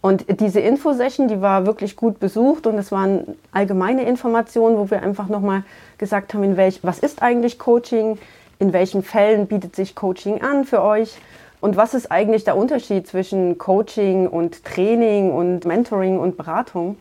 [0.00, 5.00] Und diese Infosession, die war wirklich gut besucht und es waren allgemeine Informationen, wo wir
[5.02, 5.62] einfach nochmal
[5.96, 8.18] gesagt haben, in welch, was ist eigentlich Coaching,
[8.58, 11.18] in welchen Fällen bietet sich Coaching an für euch
[11.60, 16.98] und was ist eigentlich der Unterschied zwischen Coaching und Training und Mentoring und Beratung.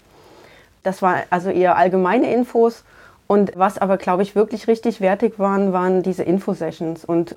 [0.83, 2.83] Das war also eher allgemeine Infos
[3.25, 7.35] und was aber, glaube ich, wirklich richtig wertig waren, waren diese Infosessions und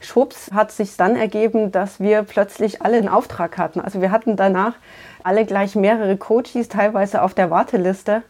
[0.00, 3.80] schwupps hat sich dann ergeben, dass wir plötzlich alle einen Auftrag hatten.
[3.80, 4.74] Also wir hatten danach
[5.22, 8.22] alle gleich mehrere Coaches, teilweise auf der Warteliste,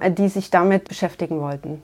[0.00, 1.82] äh, die sich damit beschäftigen wollten.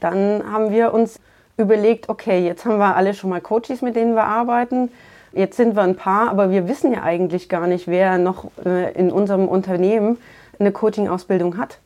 [0.00, 1.20] Dann haben wir uns
[1.56, 4.90] überlegt, okay, jetzt haben wir alle schon mal Coaches, mit denen wir arbeiten.
[5.32, 8.92] Jetzt sind wir ein paar, aber wir wissen ja eigentlich gar nicht, wer noch äh,
[8.92, 10.18] in unserem Unternehmen
[10.58, 11.78] eine Coaching-Ausbildung hat.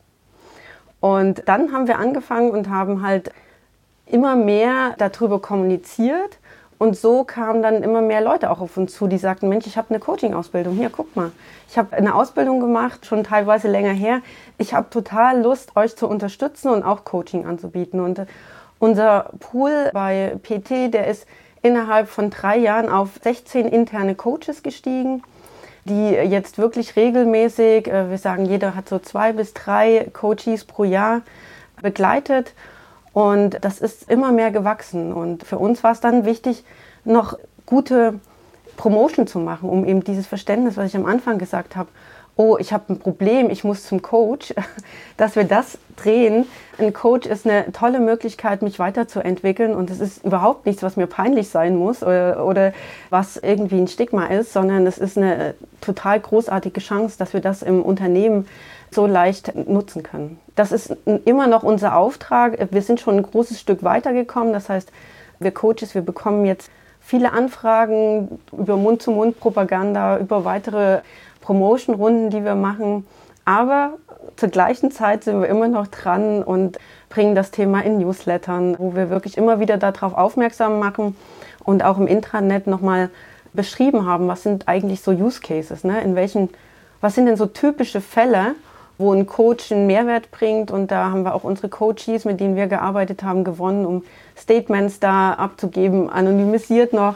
[0.99, 3.31] Und dann haben wir angefangen und haben halt
[4.09, 6.39] immer mehr darüber kommuniziert.
[6.77, 9.77] Und so kamen dann immer mehr Leute auch auf uns zu, die sagten, Mensch, ich
[9.77, 10.75] habe eine Coaching-Ausbildung.
[10.75, 11.31] Hier, guck mal.
[11.67, 14.21] Ich habe eine Ausbildung gemacht, schon teilweise länger her.
[14.57, 17.99] Ich habe total Lust, euch zu unterstützen und auch Coaching anzubieten.
[17.99, 18.21] Und
[18.79, 21.27] unser Pool bei PT, der ist
[21.61, 25.21] innerhalb von drei Jahren auf 16 interne Coaches gestiegen,
[25.83, 30.85] die jetzt wirklich regelmäßig, äh, wir sagen, jeder hat so zwei bis drei Coaches pro
[30.85, 31.23] Jahr
[31.81, 32.53] begleitet
[33.13, 35.13] und das ist immer mehr gewachsen.
[35.13, 36.63] Und für uns war es dann wichtig,
[37.05, 38.19] noch gute
[38.77, 41.89] Promotion zu machen, um eben dieses Verständnis, was ich am Anfang gesagt habe,
[42.39, 44.53] oh, ich habe ein Problem, ich muss zum Coach,
[45.17, 46.45] dass wir das drehen.
[46.77, 51.07] Ein Coach ist eine tolle Möglichkeit, mich weiterzuentwickeln und es ist überhaupt nichts, was mir
[51.07, 52.71] peinlich sein muss oder, oder
[53.09, 57.61] was irgendwie ein Stigma ist, sondern es ist eine total großartige Chance, dass wir das
[57.61, 58.47] im Unternehmen
[58.91, 60.39] so leicht nutzen können.
[60.55, 62.57] Das ist immer noch unser Auftrag.
[62.71, 64.53] Wir sind schon ein großes Stück weitergekommen.
[64.53, 64.91] Das heißt,
[65.39, 71.01] wir Coaches, wir bekommen jetzt viele Anfragen über Mund-zu-Mund-Propaganda, über weitere
[71.41, 73.05] Promotion-Runden, die wir machen.
[73.45, 73.93] Aber
[74.35, 76.77] zur gleichen Zeit sind wir immer noch dran und
[77.09, 81.15] bringen das Thema in Newslettern, wo wir wirklich immer wieder darauf aufmerksam machen
[81.63, 83.09] und auch im Intranet nochmal
[83.53, 86.01] beschrieben haben, was sind eigentlich so Use Cases, ne?
[86.01, 86.49] in welchen,
[87.01, 88.53] was sind denn so typische Fälle,
[88.99, 90.69] wo ein Coach einen Mehrwert bringt.
[90.69, 94.03] Und da haben wir auch unsere Coaches, mit denen wir gearbeitet haben, gewonnen, um
[94.37, 97.15] Statements da abzugeben, anonymisiert noch,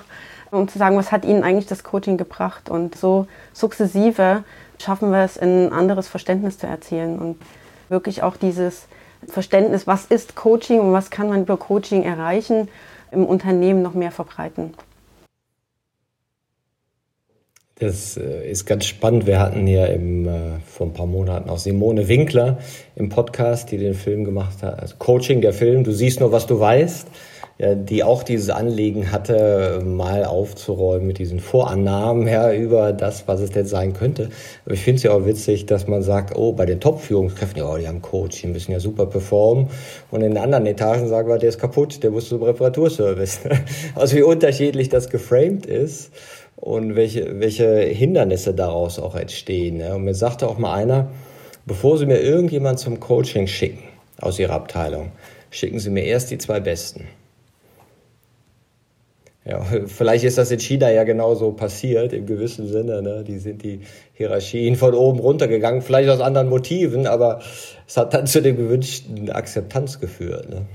[0.50, 2.70] um zu sagen, was hat ihnen eigentlich das Coaching gebracht.
[2.70, 4.44] Und so sukzessive
[4.82, 7.38] schaffen wir es, ein anderes Verständnis zu erzielen und
[7.90, 8.88] wirklich auch dieses
[9.28, 12.70] Verständnis, was ist Coaching und was kann man über Coaching erreichen,
[13.12, 14.74] im Unternehmen noch mehr verbreiten.
[17.84, 19.28] Das äh, ist ganz spannend.
[19.28, 20.32] Wir hatten ja im, äh,
[20.66, 22.60] vor ein paar Monaten auch Simone Winkler
[22.96, 26.48] im Podcast, die den Film gemacht hat, also Coaching der Film, du siehst nur, was
[26.48, 27.08] du weißt,
[27.60, 33.42] ja, die auch dieses Anliegen hatte, mal aufzuräumen mit diesen Vorannahmen ja, über das, was
[33.42, 34.30] es denn sein könnte.
[34.66, 37.78] Aber ich finde es ja auch witzig, dass man sagt, oh, bei den Top-Führungskräften, ja,
[37.78, 39.68] die haben Coach, die müssen ja super performen.
[40.10, 43.42] Und in den anderen Etagen sagen wir, der ist kaputt, der muss zum Reparaturservice.
[43.96, 46.12] also wie unterschiedlich das geframed ist
[46.56, 49.80] und welche, welche Hindernisse daraus auch entstehen.
[49.80, 49.96] Ja.
[49.96, 51.12] Und mir sagte auch mal einer,
[51.66, 53.84] bevor Sie mir irgendjemand zum Coaching schicken
[54.22, 55.12] aus Ihrer Abteilung,
[55.52, 57.08] schicken Sie mir erst die zwei Besten.
[59.46, 63.02] Ja, vielleicht ist das in China ja genauso passiert, im gewissen Sinne.
[63.02, 63.24] Ne?
[63.28, 63.82] Die sind die
[64.14, 67.42] Hierarchien von oben runtergegangen, vielleicht aus anderen Motiven, aber
[67.88, 70.50] es hat dann zu dem gewünschten Akzeptanz geführt.
[70.50, 70.66] Ne?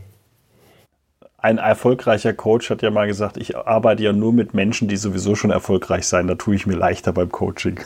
[1.40, 5.36] Ein erfolgreicher Coach hat ja mal gesagt, ich arbeite ja nur mit Menschen, die sowieso
[5.36, 6.26] schon erfolgreich sein.
[6.26, 7.78] Da tue ich mir leichter beim Coaching.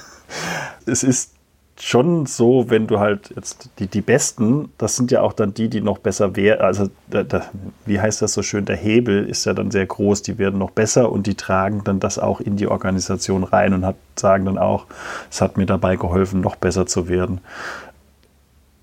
[0.87, 1.35] Es ist
[1.79, 5.69] schon so, wenn du halt jetzt die, die Besten, das sind ja auch dann die,
[5.69, 7.47] die noch besser wären, also da, da,
[7.87, 10.71] wie heißt das so schön, der Hebel ist ja dann sehr groß, die werden noch
[10.71, 14.59] besser und die tragen dann das auch in die Organisation rein und hat, sagen dann
[14.59, 14.87] auch,
[15.31, 17.41] es hat mir dabei geholfen, noch besser zu werden.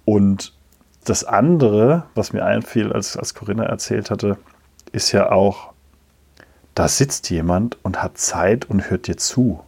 [0.05, 0.53] Und
[1.05, 4.37] das andere, was mir einfiel, als, als Corinna erzählt hatte,
[4.91, 5.73] ist ja auch,
[6.75, 9.61] da sitzt jemand und hat Zeit und hört dir zu.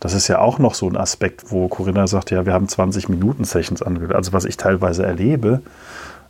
[0.00, 3.08] Das ist ja auch noch so ein Aspekt, wo Corinna sagt, ja, wir haben 20
[3.08, 4.14] Minuten Sessions angehört.
[4.14, 5.62] Also was ich teilweise erlebe,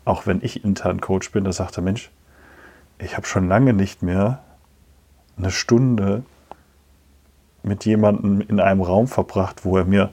[0.04, 2.10] auch wenn ich intern Coach bin, da sagt der Mensch,
[2.98, 4.40] ich habe schon lange nicht mehr
[5.36, 6.22] eine Stunde
[7.62, 10.10] mit jemandem in einem Raum verbracht, wo er mir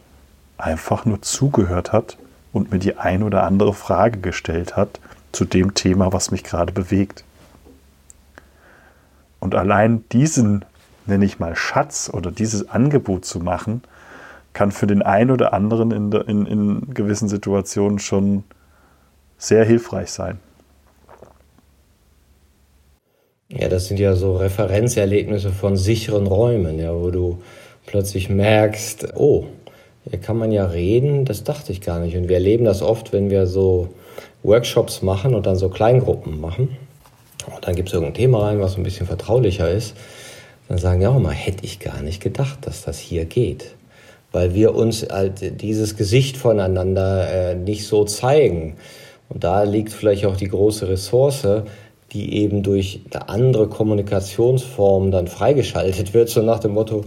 [0.57, 2.17] einfach nur zugehört hat
[2.53, 4.99] und mir die ein oder andere Frage gestellt hat
[5.31, 7.23] zu dem Thema, was mich gerade bewegt.
[9.39, 10.65] Und allein diesen
[11.05, 13.81] nenne ich mal Schatz oder dieses Angebot zu machen,
[14.53, 18.43] kann für den einen oder anderen in, in, in gewissen Situationen schon
[19.37, 20.39] sehr hilfreich sein.
[23.49, 27.41] Ja, das sind ja so Referenzerlebnisse von sicheren Räumen, ja, wo du
[27.85, 29.47] plötzlich merkst, oh,
[30.09, 32.15] hier kann man ja reden, das dachte ich gar nicht.
[32.15, 33.89] Und wir erleben das oft, wenn wir so
[34.43, 36.77] Workshops machen und dann so Kleingruppen machen.
[37.53, 39.95] Und dann gibt es irgendein Thema rein, was ein bisschen vertraulicher ist
[40.71, 43.75] dann sagen ja auch mal, hätte ich gar nicht gedacht, dass das hier geht.
[44.31, 48.77] Weil wir uns halt dieses Gesicht voneinander äh, nicht so zeigen.
[49.27, 51.45] Und da liegt vielleicht auch die große Ressource,
[52.13, 57.03] die eben durch andere Kommunikationsformen dann freigeschaltet wird, so nach dem Motto,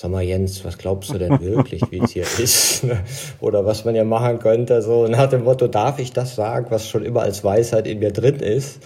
[0.00, 2.86] sag mal Jens, was glaubst du denn wirklich, wie es hier ist?
[3.40, 6.88] Oder was man ja machen könnte, so nach dem Motto, darf ich das sagen, was
[6.88, 8.82] schon immer als Weisheit in mir drin ist?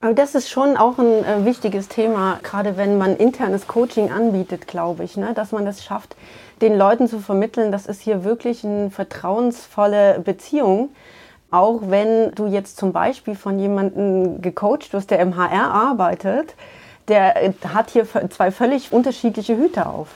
[0.00, 4.66] Aber das ist schon auch ein äh, wichtiges Thema, gerade wenn man internes Coaching anbietet,
[4.66, 5.32] glaube ich, ne?
[5.34, 6.16] dass man das schafft,
[6.60, 10.88] den Leuten zu vermitteln, das ist hier wirklich eine vertrauensvolle Beziehung.
[11.52, 16.56] Auch wenn du jetzt zum Beispiel von jemandem gecoacht wirst, der im HR arbeitet,
[17.10, 20.08] der äh, hat hier zwei völlig unterschiedliche Hüte auf.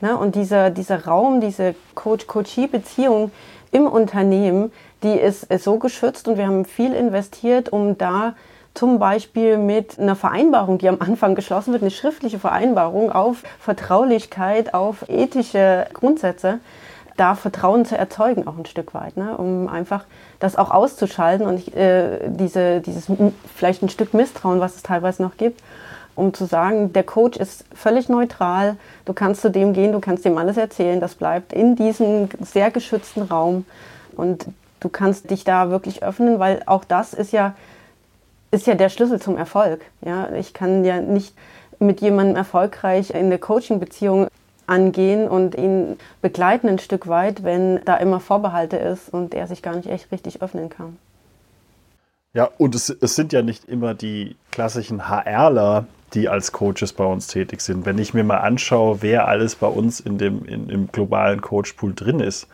[0.00, 0.16] Ne?
[0.16, 3.30] Und dieser, dieser Raum, diese Coach-Coachee-Beziehung
[3.72, 4.72] im Unternehmen,
[5.02, 8.34] die ist, ist so geschützt und wir haben viel investiert, um da
[8.74, 14.72] zum Beispiel mit einer Vereinbarung, die am Anfang geschlossen wird, eine schriftliche Vereinbarung auf Vertraulichkeit,
[14.72, 16.60] auf ethische Grundsätze,
[17.16, 19.36] da Vertrauen zu erzeugen, auch ein Stück weit, ne?
[19.36, 20.04] um einfach
[20.38, 23.10] das auch auszuschalten und äh, diese, dieses
[23.56, 25.60] vielleicht ein Stück Misstrauen, was es teilweise noch gibt,
[26.18, 30.24] um zu sagen, der Coach ist völlig neutral, du kannst zu dem gehen, du kannst
[30.24, 33.64] dem alles erzählen, das bleibt in diesem sehr geschützten Raum
[34.16, 34.46] und
[34.80, 37.54] du kannst dich da wirklich öffnen, weil auch das ist ja
[38.50, 39.82] ist ja der Schlüssel zum Erfolg.
[40.00, 41.34] Ja, ich kann ja nicht
[41.78, 44.28] mit jemandem erfolgreich in eine Coaching-Beziehung
[44.66, 49.62] angehen und ihn begleiten ein Stück weit, wenn da immer Vorbehalte ist und er sich
[49.62, 50.96] gar nicht echt richtig öffnen kann.
[52.34, 57.04] Ja, und es, es sind ja nicht immer die klassischen HRler, die als Coaches bei
[57.04, 57.84] uns tätig sind.
[57.84, 61.94] Wenn ich mir mal anschaue, wer alles bei uns in dem, in, im globalen Coachpool
[61.94, 62.48] drin ist,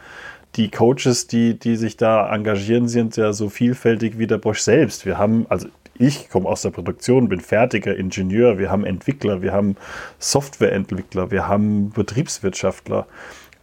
[0.56, 5.04] die Coaches, die, die sich da engagieren, sind ja so vielfältig wie der Bosch selbst.
[5.04, 9.52] Wir haben, also ich komme aus der Produktion, bin fertiger Ingenieur, wir haben Entwickler, wir
[9.52, 9.76] haben
[10.18, 13.06] Softwareentwickler, wir haben Betriebswirtschaftler.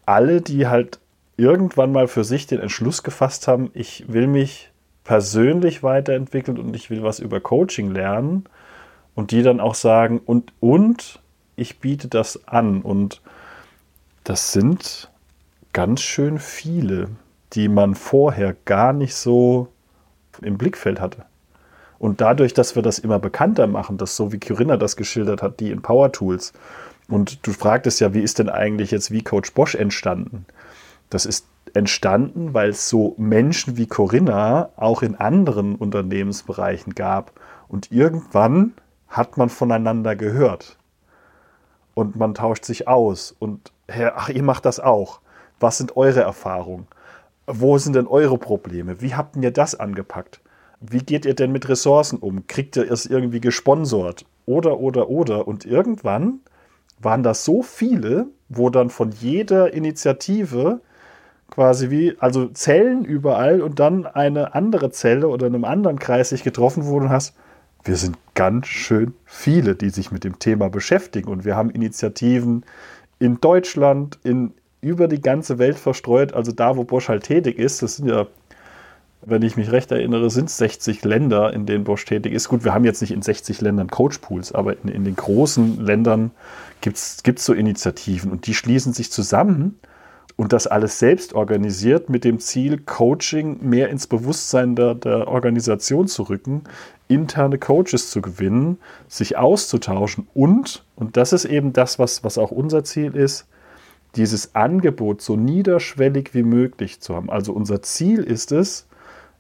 [0.06, 1.00] Alle, die halt
[1.38, 4.72] irgendwann mal für sich den Entschluss gefasst haben, ich will mich
[5.04, 8.46] persönlich weiterentwickeln und ich will was über Coaching lernen
[9.16, 11.20] und die dann auch sagen, und, und
[11.56, 12.82] ich biete das an.
[12.82, 13.22] Und
[14.24, 15.10] das sind
[15.74, 17.10] ganz schön viele,
[17.54, 19.68] die man vorher gar nicht so
[20.42, 21.26] im Blickfeld hatte.
[22.00, 25.60] Und dadurch, dass wir das immer bekannter machen, dass so wie Corinna das geschildert hat,
[25.60, 26.54] die in Power Tools.
[27.08, 30.46] Und du fragtest ja, wie ist denn eigentlich jetzt wie Coach Bosch entstanden?
[31.12, 37.34] Das ist entstanden, weil es so Menschen wie Corinna auch in anderen Unternehmensbereichen gab.
[37.68, 38.74] Und irgendwann
[39.12, 40.80] hat man voneinander gehört.
[41.94, 43.36] Und man tauscht sich aus.
[43.38, 45.20] Und ach, ihr macht das auch.
[45.60, 46.88] Was sind eure Erfahrungen?
[47.46, 49.02] Wo sind denn eure Probleme?
[49.02, 50.42] Wie habt ihr das angepackt?
[50.82, 52.48] wie geht ihr denn mit Ressourcen um?
[52.48, 54.26] Kriegt ihr es irgendwie gesponsort?
[54.48, 55.48] Oder, oder, oder.
[55.48, 56.40] Und irgendwann
[57.00, 60.82] waren das so viele, wo dann von jeder Initiative
[61.52, 66.30] quasi wie, also Zellen überall und dann eine andere Zelle oder in einem anderen Kreis
[66.30, 67.36] sich getroffen wurde und hast,
[67.84, 71.30] wir sind ganz schön viele, die sich mit dem Thema beschäftigen.
[71.30, 72.64] Und wir haben Initiativen
[73.20, 77.84] in Deutschland, in über die ganze Welt verstreut, also da, wo Bosch halt tätig ist.
[77.84, 78.26] Das sind ja,
[79.22, 82.50] wenn ich mich recht erinnere, sind es 60 Länder, in denen Bosch tätig ist.
[82.50, 86.32] Gut, wir haben jetzt nicht in 60 Ländern Coachpools, aber in, in den großen Ländern
[86.82, 89.80] gibt es so Initiativen und die schließen sich zusammen
[90.38, 96.08] und das alles selbst organisiert mit dem Ziel, Coaching mehr ins Bewusstsein der, der Organisation
[96.08, 96.64] zu rücken,
[97.08, 98.78] interne Coaches zu gewinnen,
[99.08, 103.48] sich auszutauschen und, und das ist eben das, was, was auch unser Ziel ist,
[104.16, 107.30] dieses Angebot so niederschwellig wie möglich zu haben.
[107.30, 108.88] Also unser Ziel ist es,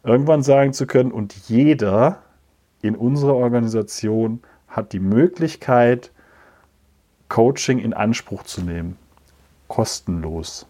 [0.03, 2.19] irgendwann sagen zu können, und jeder
[2.81, 6.11] in unserer Organisation hat die Möglichkeit,
[7.29, 8.97] Coaching in Anspruch zu nehmen.
[9.67, 10.65] Kostenlos.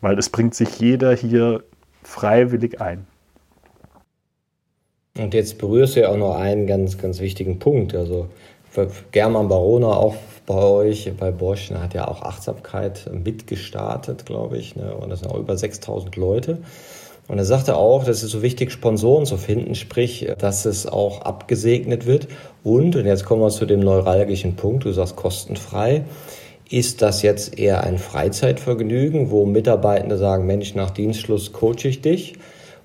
[0.00, 1.62] Weil es bringt sich jeder hier
[2.02, 3.06] freiwillig ein.
[5.18, 7.94] Und jetzt berührst du ja auch noch einen ganz, ganz wichtigen Punkt.
[7.94, 8.28] Also
[9.10, 10.14] German Barona, auch
[10.46, 14.76] bei euch, bei Bosch, hat ja auch Achtsamkeit mitgestartet, glaube ich.
[14.76, 14.94] Ne?
[14.94, 16.58] Und das sind auch über 6000 Leute.
[17.28, 21.22] Und er sagte auch, das ist so wichtig, Sponsoren zu finden, sprich, dass es auch
[21.22, 22.26] abgesegnet wird.
[22.64, 26.02] Und, und jetzt kommen wir zu dem neuralgischen Punkt, du sagst kostenfrei.
[26.70, 32.34] Ist das jetzt eher ein Freizeitvergnügen, wo Mitarbeitende sagen, Mensch, nach Dienstschluss coache ich dich?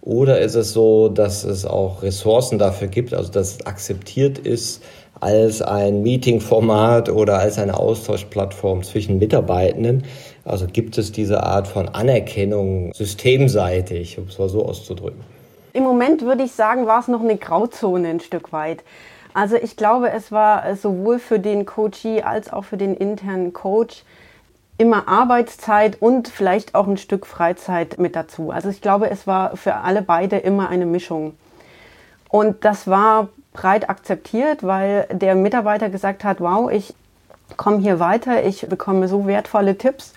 [0.01, 4.83] Oder ist es so, dass es auch Ressourcen dafür gibt, also dass es akzeptiert ist
[5.19, 10.03] als ein Meetingformat oder als eine Austauschplattform zwischen Mitarbeitenden?
[10.45, 15.21] Also gibt es diese Art von Anerkennung systemseitig, um es mal so auszudrücken?
[15.73, 18.83] Im Moment würde ich sagen, war es noch eine Grauzone ein Stück weit.
[19.35, 24.05] Also ich glaube, es war sowohl für den Coachee als auch für den internen Coach
[24.77, 28.51] immer Arbeitszeit und vielleicht auch ein Stück Freizeit mit dazu.
[28.51, 31.35] Also ich glaube, es war für alle beide immer eine Mischung.
[32.29, 36.93] Und das war breit akzeptiert, weil der Mitarbeiter gesagt hat, wow, ich
[37.57, 40.13] komme hier weiter, ich bekomme so wertvolle Tipps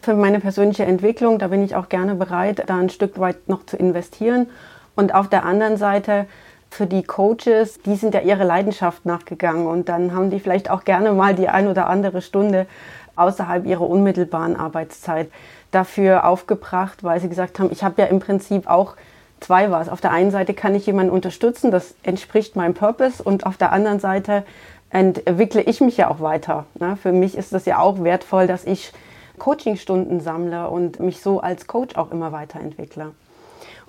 [0.00, 3.66] für meine persönliche Entwicklung, da bin ich auch gerne bereit, da ein Stück weit noch
[3.66, 4.48] zu investieren.
[4.96, 6.26] Und auf der anderen Seite
[6.72, 10.84] für die Coaches, die sind ja ihre Leidenschaft nachgegangen und dann haben die vielleicht auch
[10.84, 12.66] gerne mal die ein oder andere Stunde
[13.14, 15.30] außerhalb ihrer unmittelbaren Arbeitszeit
[15.70, 18.94] dafür aufgebracht, weil sie gesagt haben, ich habe ja im Prinzip auch
[19.40, 19.88] zwei was.
[19.88, 23.72] Auf der einen Seite kann ich jemanden unterstützen, das entspricht meinem Purpose und auf der
[23.72, 24.44] anderen Seite
[24.90, 26.66] entwickle ich mich ja auch weiter.
[26.78, 26.96] Ne?
[26.96, 28.92] Für mich ist das ja auch wertvoll, dass ich
[29.38, 33.12] Coachingstunden sammle und mich so als Coach auch immer weiterentwickle.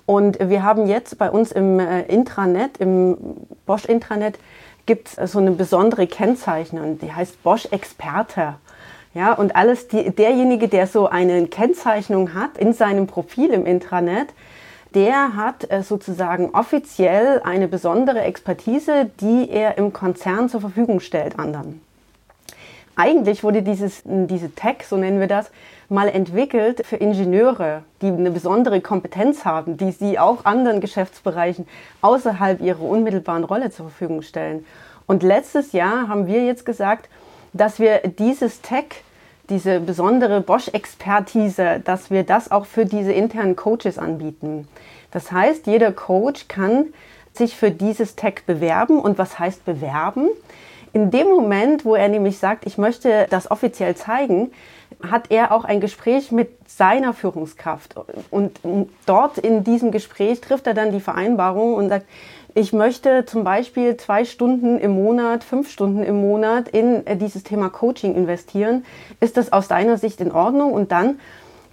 [0.06, 3.16] Und wir haben jetzt bei uns im äh, Intranet, im
[3.66, 4.38] Bosch Intranet,
[4.86, 8.56] gibt es so eine besondere Kennzeichnung, die heißt Bosch Experte.
[9.14, 14.28] Ja, und alles die, derjenige, der so eine Kennzeichnung hat in seinem Profil im Intranet,
[14.94, 21.38] der hat äh, sozusagen offiziell eine besondere Expertise, die er im Konzern zur Verfügung stellt
[21.38, 21.80] anderen.
[22.96, 25.50] Eigentlich wurde dieses, diese Tech, so nennen wir das,
[25.88, 31.66] mal entwickelt für Ingenieure, die eine besondere Kompetenz haben, die sie auch anderen Geschäftsbereichen
[32.00, 34.64] außerhalb ihrer unmittelbaren Rolle zur Verfügung stellen.
[35.06, 37.08] Und letztes Jahr haben wir jetzt gesagt,
[37.52, 39.02] dass wir dieses Tech,
[39.50, 44.66] diese besondere Bosch-Expertise, dass wir das auch für diese internen Coaches anbieten.
[45.10, 46.86] Das heißt, jeder Coach kann
[47.34, 48.98] sich für dieses Tech bewerben.
[48.98, 50.28] Und was heißt bewerben?
[50.94, 54.52] In dem Moment, wo er nämlich sagt, ich möchte das offiziell zeigen,
[55.02, 57.96] hat er auch ein Gespräch mit seiner Führungskraft.
[58.30, 58.60] Und
[59.04, 62.06] dort in diesem Gespräch trifft er dann die Vereinbarung und sagt,
[62.56, 67.42] ich möchte zum Beispiel zwei Stunden im Monat, fünf Stunden im Monat in äh, dieses
[67.42, 68.84] Thema Coaching investieren.
[69.18, 70.72] Ist das aus deiner Sicht in Ordnung?
[70.72, 71.18] Und dann,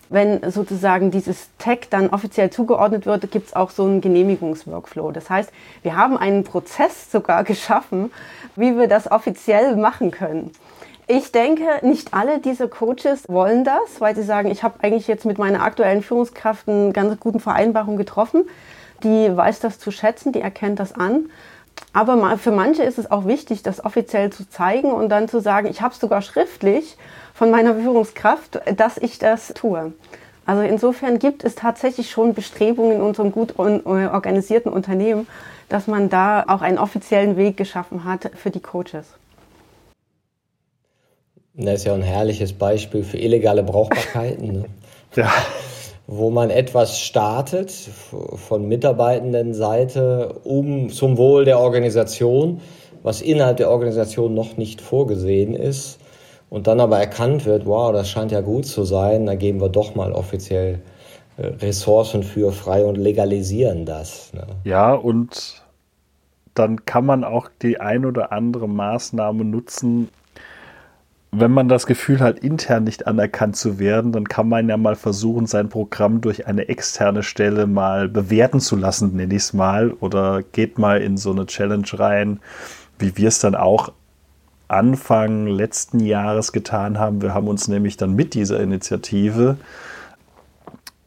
[0.10, 5.12] wenn sozusagen dieses Tech dann offiziell zugeordnet wird, gibt es auch so einen Genehmigungsworkflow.
[5.12, 5.52] Das heißt,
[5.84, 8.12] wir haben einen Prozess sogar geschaffen,
[8.56, 10.52] wie wir das offiziell machen können.
[11.08, 15.26] Ich denke, nicht alle diese Coaches wollen das, weil sie sagen, ich habe eigentlich jetzt
[15.26, 18.48] mit meiner aktuellen Führungskraft eine ganz gute Vereinbarung getroffen.
[19.04, 21.30] Die weiß das zu schätzen, die erkennt das an.
[21.92, 25.68] Aber für manche ist es auch wichtig, das offiziell zu zeigen und dann zu sagen,
[25.68, 26.98] ich habe es sogar schriftlich
[27.34, 29.94] von meiner Führungskraft, dass ich das tue.
[30.46, 35.28] Also insofern gibt es tatsächlich schon Bestrebungen in unserem gut organisierten Unternehmen,
[35.72, 39.06] dass man da auch einen offiziellen Weg geschaffen hat für die Coaches.
[41.54, 44.52] Das ist ja ein herrliches Beispiel für illegale Brauchbarkeiten.
[44.52, 44.66] Ne?
[45.16, 45.32] ja.
[46.08, 52.60] Wo man etwas startet von Mitarbeitendenseite um zum Wohl der Organisation,
[53.02, 56.00] was innerhalb der Organisation noch nicht vorgesehen ist
[56.50, 59.70] und dann aber erkannt wird, wow, das scheint ja gut zu sein, da geben wir
[59.70, 61.01] doch mal offiziell äh,
[61.42, 64.32] Ressourcen für frei und legalisieren das.
[64.34, 64.46] Ne?
[64.64, 65.64] Ja, und
[66.54, 70.10] dann kann man auch die ein oder andere Maßnahme nutzen.
[71.32, 74.98] Wenn man das Gefühl hat, intern nicht anerkannt zu werden, dann kann man ja mal
[74.98, 79.92] versuchen, sein Programm durch eine externe Stelle mal bewerten zu lassen, nenne ich es mal.
[80.02, 82.42] Oder geht mal in so eine Challenge rein,
[83.00, 83.94] wie wir es dann auch
[84.68, 87.22] Anfang letzten Jahres getan haben.
[87.22, 89.58] Wir haben uns nämlich dann mit dieser Initiative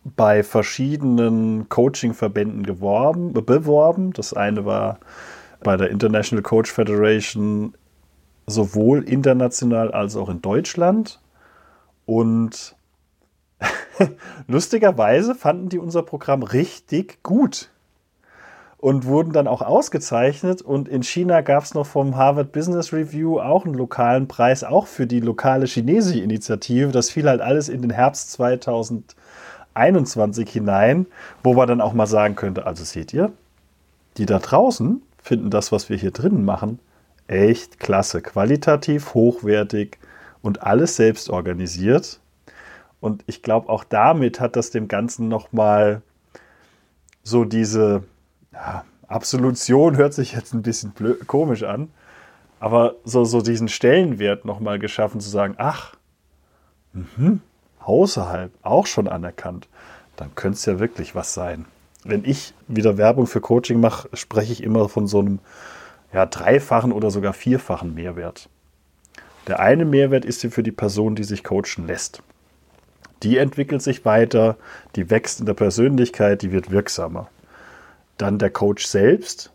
[0.04, 4.12] bei verschiedenen Coaching-Verbänden beworben.
[4.12, 4.98] Das eine war
[5.62, 7.74] bei der International Coach Federation
[8.46, 11.20] sowohl international als auch in Deutschland.
[12.04, 12.76] Und
[14.46, 17.70] lustigerweise fanden die unser Programm richtig gut
[18.76, 20.60] und wurden dann auch ausgezeichnet.
[20.60, 24.86] Und in China gab es noch vom Harvard Business Review auch einen lokalen Preis, auch
[24.86, 26.92] für die lokale chinesische Initiative.
[26.92, 28.32] Das fiel halt alles in den Herbst
[29.74, 31.06] 2021 hinein,
[31.42, 33.32] wo man dann auch mal sagen könnte, also seht ihr,
[34.16, 36.78] die da draußen finden das, was wir hier drinnen machen,
[37.26, 39.98] echt klasse, qualitativ hochwertig
[40.42, 42.20] und alles selbst organisiert.
[43.00, 46.02] Und ich glaube, auch damit hat das dem Ganzen nochmal
[47.22, 48.04] so diese
[48.52, 51.88] ja, Absolution, hört sich jetzt ein bisschen blöd, komisch an,
[52.60, 55.94] aber so, so diesen Stellenwert nochmal geschaffen, zu sagen, ach,
[56.92, 57.38] mh,
[57.86, 59.68] außerhalb auch schon anerkannt,
[60.16, 61.66] dann könnte es ja wirklich was sein
[62.04, 65.40] wenn ich wieder Werbung für Coaching mache, spreche ich immer von so einem
[66.12, 68.48] ja, dreifachen oder sogar vierfachen Mehrwert.
[69.48, 72.22] Der eine Mehrwert ist für die Person, die sich coachen lässt.
[73.22, 74.56] Die entwickelt sich weiter,
[74.96, 77.28] die wächst in der Persönlichkeit, die wird wirksamer.
[78.18, 79.50] Dann der Coach selbst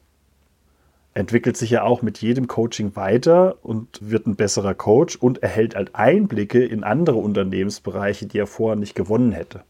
[1.13, 5.75] entwickelt sich ja auch mit jedem Coaching weiter und wird ein besserer Coach und erhält
[5.75, 9.63] halt Einblicke in andere Unternehmensbereiche, die er vorher nicht gewonnen hätte.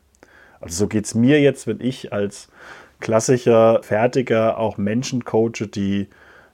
[0.59, 2.49] Also so geht es mir jetzt, wenn ich als
[2.99, 6.07] klassischer Fertiger auch Menschen coache, die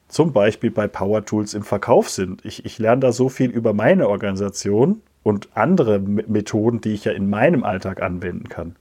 [0.08, 2.46] zum Beispiel bei Power Tools im Verkauf sind.
[2.46, 7.12] Ich, ich lerne da so viel über meine Organisation und andere Methoden, die ich ja
[7.12, 8.76] in meinem Alltag anwenden kann.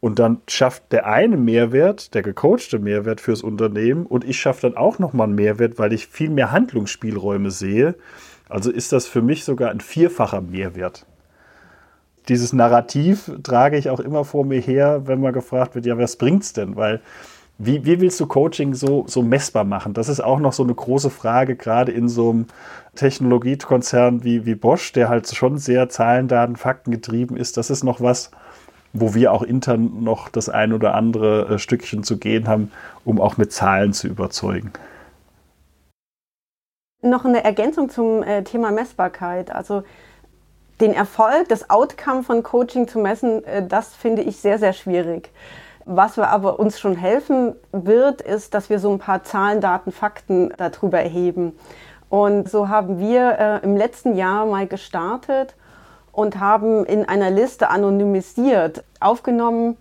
[0.00, 4.76] Und dann schafft der eine Mehrwert, der gecoachte Mehrwert fürs Unternehmen und ich schaffe dann
[4.76, 7.94] auch nochmal einen Mehrwert, weil ich viel mehr Handlungsspielräume sehe.
[8.48, 11.06] Also ist das für mich sogar ein vierfacher Mehrwert
[12.28, 16.16] dieses Narrativ trage ich auch immer vor mir her, wenn man gefragt wird, ja, was
[16.16, 16.76] bringt's denn?
[16.76, 17.00] Weil
[17.58, 19.94] wie, wie willst du Coaching so, so messbar machen?
[19.94, 22.46] Das ist auch noch so eine große Frage, gerade in so einem
[22.96, 27.56] Technologiekonzern wie, wie Bosch, der halt schon sehr Zahlen, Daten, Fakten getrieben ist.
[27.56, 28.30] Das ist noch was,
[29.00, 32.72] wo wir auch intern noch das ein oder andere äh, Stückchen zu gehen haben,
[33.04, 34.72] um auch mit Zahlen zu überzeugen.
[37.02, 39.50] Noch eine Ergänzung zum äh, Thema Messbarkeit.
[39.50, 39.82] Also
[40.80, 45.30] den Erfolg, das Outcome von Coaching zu messen, äh, das finde ich sehr, sehr schwierig.
[45.84, 49.92] Was wir aber uns schon helfen wird, ist, dass wir so ein paar Zahlen, Daten,
[49.92, 51.52] Fakten darüber erheben.
[52.08, 55.54] Und so haben wir äh, im letzten Jahr mal gestartet
[56.16, 59.76] und haben in einer Liste anonymisiert aufgenommen,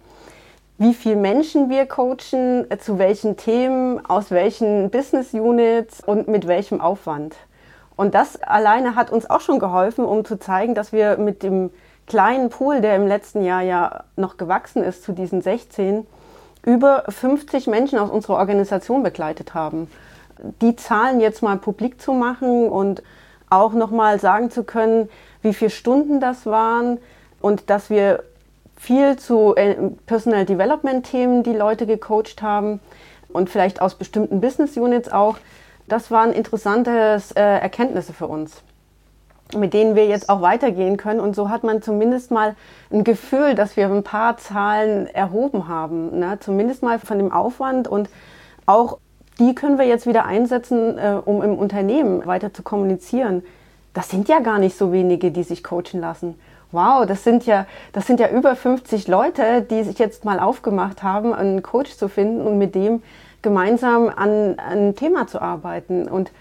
[0.77, 6.81] wie viele Menschen wir coachen, zu welchen Themen, aus welchen Business Units und mit welchem
[6.81, 7.37] Aufwand.
[7.95, 11.69] Und das alleine hat uns auch schon geholfen, um zu zeigen, dass wir mit dem
[12.05, 16.05] kleinen Pool, der im letzten Jahr ja noch gewachsen ist zu diesen 16,
[16.65, 19.89] über 50 Menschen aus unserer Organisation begleitet haben.
[20.61, 23.01] Die Zahlen jetzt mal publik zu machen und
[23.49, 25.07] auch nochmal sagen zu können,
[25.45, 26.97] wie viele Stunden das waren
[27.39, 28.23] und dass wir
[28.75, 29.75] viel zu äh,
[30.05, 32.81] Personal Development Themen die Leute gecoacht haben
[33.29, 35.37] und vielleicht aus bestimmten Business Units auch.
[35.87, 38.63] Das waren interessante äh, Erkenntnisse für uns,
[39.55, 41.19] mit denen wir jetzt auch weitergehen können.
[41.19, 42.55] Und so hat man zumindest mal
[42.91, 46.19] ein Gefühl, dass wir ein paar Zahlen erhoben haben.
[46.19, 46.39] Ne?
[46.39, 48.09] Zumindest mal von dem Aufwand und
[48.65, 48.97] auch
[49.37, 53.43] die können wir jetzt wieder einsetzen, äh, um im Unternehmen weiter zu kommunizieren.
[53.95, 56.35] Das sind ja gar nicht so wenige, die sich coachen lassen.
[56.71, 61.01] Wow, das sind ja, das sind ja über 50 Leute, die sich jetzt mal aufgemacht
[61.01, 63.01] haben, einen Coach zu finden und mit dem
[63.41, 66.09] gemeinsam an, ein Thema zu arbeiten.
[66.09, 66.31] Und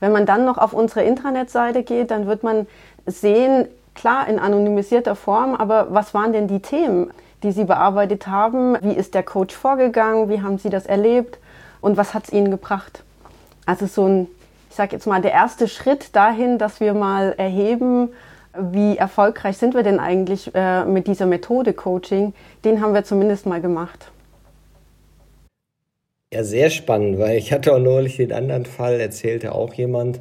[0.00, 2.66] wenn man dann noch auf unsere Intranet-Seite geht, dann wird man
[3.06, 7.12] sehen, klar in anonymisierter Form, aber was waren denn die Themen,
[7.44, 8.76] die Sie bearbeitet haben?
[8.80, 10.28] Wie ist der Coach vorgegangen?
[10.28, 11.38] Wie haben Sie das erlebt?
[11.80, 13.04] Und was hat es Ihnen gebracht?
[13.66, 14.26] Also so ein,
[14.74, 18.08] ich sage jetzt mal, der erste Schritt dahin, dass wir mal erheben,
[18.58, 23.46] wie erfolgreich sind wir denn eigentlich äh, mit dieser Methode Coaching, den haben wir zumindest
[23.46, 24.10] mal gemacht.
[26.32, 30.18] Ja, sehr spannend, weil ich hatte auch neulich den anderen Fall, erzählte auch jemand,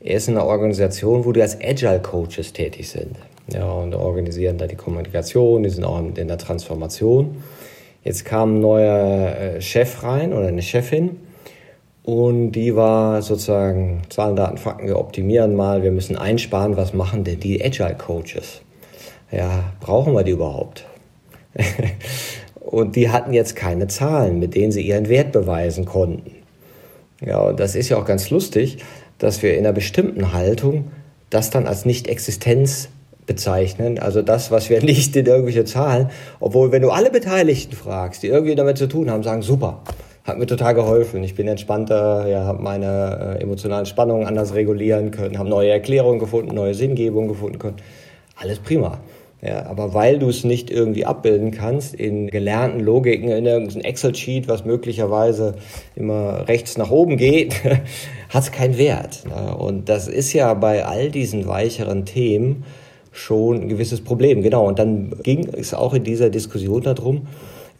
[0.00, 3.16] er ist in einer Organisation, wo die als Agile Coaches tätig sind.
[3.54, 7.42] Ja, und organisieren da die Kommunikation, die sind auch in der Transformation.
[8.02, 11.23] Jetzt kam ein neuer äh, Chef rein oder eine Chefin
[12.04, 17.24] Und die war sozusagen Zahlen, Daten, Fakten, wir optimieren mal, wir müssen einsparen, was machen
[17.24, 18.60] denn die Agile Coaches?
[19.32, 20.84] Ja, brauchen wir die überhaupt?
[22.60, 26.30] und die hatten jetzt keine Zahlen, mit denen sie ihren Wert beweisen konnten.
[27.24, 28.78] Ja, und das ist ja auch ganz lustig,
[29.16, 30.90] dass wir in einer bestimmten Haltung
[31.30, 32.90] das dann als Nicht-Existenz
[33.24, 38.22] bezeichnen, also das, was wir nicht in irgendwelche Zahlen, obwohl wenn du alle Beteiligten fragst,
[38.22, 39.80] die irgendwie damit zu tun haben, sagen, super,
[40.24, 41.22] hat mir total geholfen.
[41.22, 46.18] Ich bin entspannter, ja, habe meine äh, emotionalen Spannungen anders regulieren können, habe neue Erklärungen
[46.18, 47.76] gefunden, neue Sinngebungen gefunden können.
[48.36, 48.98] Alles prima.
[49.42, 54.48] Ja, aber weil du es nicht irgendwie abbilden kannst in gelernten Logiken, in irgendeinem Excel-Sheet,
[54.48, 55.56] was möglicherweise
[55.94, 57.62] immer rechts nach oben geht,
[58.30, 59.24] hat es keinen Wert.
[59.28, 59.54] Ne?
[59.54, 62.64] Und das ist ja bei all diesen weicheren Themen
[63.12, 64.40] schon ein gewisses Problem.
[64.40, 64.66] Genau.
[64.66, 67.26] Und dann ging es auch in dieser Diskussion darum,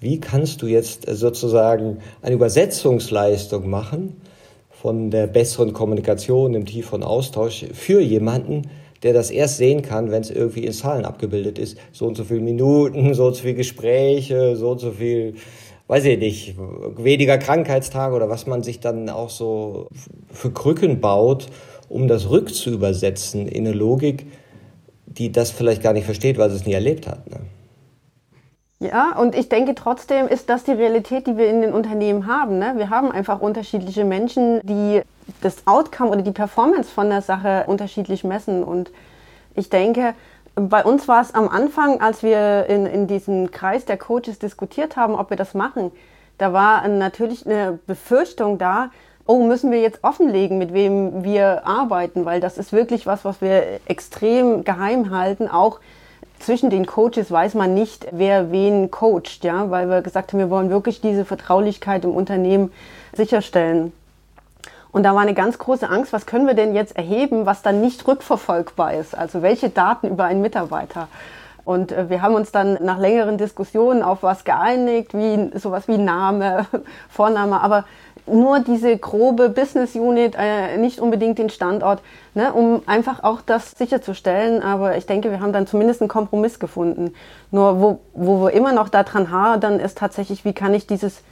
[0.05, 4.20] wie kannst du jetzt sozusagen eine Übersetzungsleistung machen
[4.70, 8.68] von der besseren Kommunikation, dem tieferen Austausch für jemanden,
[9.02, 11.78] der das erst sehen kann, wenn es irgendwie in Zahlen abgebildet ist.
[11.90, 15.36] So und so viele Minuten, so und so viele Gespräche, so und so viel,
[15.86, 16.55] weiß ich nicht,
[16.98, 19.88] weniger Krankheitstage oder was man sich dann auch so
[20.30, 21.46] für Krücken baut,
[21.88, 24.26] um das rückzuübersetzen in eine Logik,
[25.07, 27.30] die das vielleicht gar nicht versteht, weil sie es nie erlebt hat.
[27.30, 27.40] Ne?
[28.85, 32.59] Ja, und ich denke trotzdem ist das die Realität, die wir in den Unternehmen haben.
[32.59, 32.74] Ne?
[32.76, 35.03] Wir haben einfach unterschiedliche Menschen, die
[35.41, 38.62] das Outcome oder die Performance von der Sache unterschiedlich messen.
[38.62, 38.91] Und
[39.55, 40.14] ich denke,
[40.55, 44.97] bei uns war es am Anfang, als wir in, in diesem Kreis der Coaches diskutiert
[44.97, 45.91] haben, ob wir das machen,
[46.39, 48.91] da war natürlich eine Befürchtung da,
[49.26, 53.41] oh, müssen wir jetzt offenlegen, mit wem wir arbeiten, weil das ist wirklich was, was
[53.41, 55.80] wir extrem geheim halten, auch
[56.39, 60.51] zwischen den Coaches weiß man nicht, wer wen coacht, ja, weil wir gesagt haben, wir
[60.51, 62.72] wollen wirklich diese Vertraulichkeit im Unternehmen
[63.14, 63.93] sicherstellen.
[64.93, 67.80] Und da war eine ganz große Angst, was können wir denn jetzt erheben, was dann
[67.80, 69.16] nicht rückverfolgbar ist?
[69.16, 71.09] Also welche Daten über einen Mitarbeiter?
[71.64, 75.99] Und äh, wir haben uns dann nach längeren Diskussionen auf was geeinigt, wie sowas wie
[75.99, 76.66] Name,
[77.09, 77.85] Vorname, aber
[78.26, 82.02] nur diese grobe Business Unit, äh, nicht unbedingt den Standort,
[82.34, 84.62] ne, um einfach auch das sicherzustellen.
[84.62, 87.14] Aber ich denke, wir haben dann zumindest einen Kompromiss gefunden.
[87.50, 91.22] Nur wo, wo wir immer noch daran hadern, ist tatsächlich, wie kann ich dieses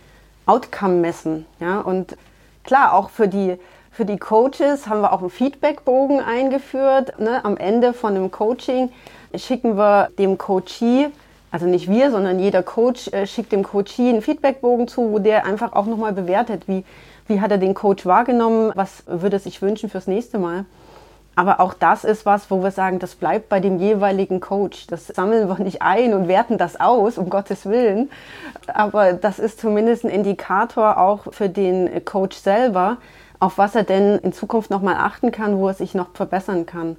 [0.47, 1.47] Outcome messen.
[1.61, 1.81] Ja?
[1.81, 2.17] Und
[2.65, 3.59] klar, auch für die,
[3.91, 7.19] für die Coaches haben wir auch einen Feedbackbogen eingeführt.
[7.19, 7.45] Ne?
[7.45, 8.91] Am Ende von einem Coaching
[9.35, 11.09] schicken wir dem Coachee
[11.53, 15.45] also nicht wir, sondern jeder Coach äh, schickt dem Coachee einen Feedbackbogen zu, wo der
[15.45, 16.85] einfach auch nochmal bewertet, wie,
[17.29, 20.65] wie hat er den Coach wahrgenommen, was würde er sich wünschen fürs nächste Mal.
[21.35, 24.87] Aber auch das ist was, wo wir sagen, das bleibt bei dem jeweiligen Coach.
[24.87, 28.11] Das sammeln wir nicht ein und werten das aus, um Gottes Willen.
[28.67, 32.99] Aber das ist zumindest ein Indikator auch für den Coach selber,
[33.41, 36.97] auf was er denn in Zukunft nochmal achten kann, wo er sich noch verbessern kann.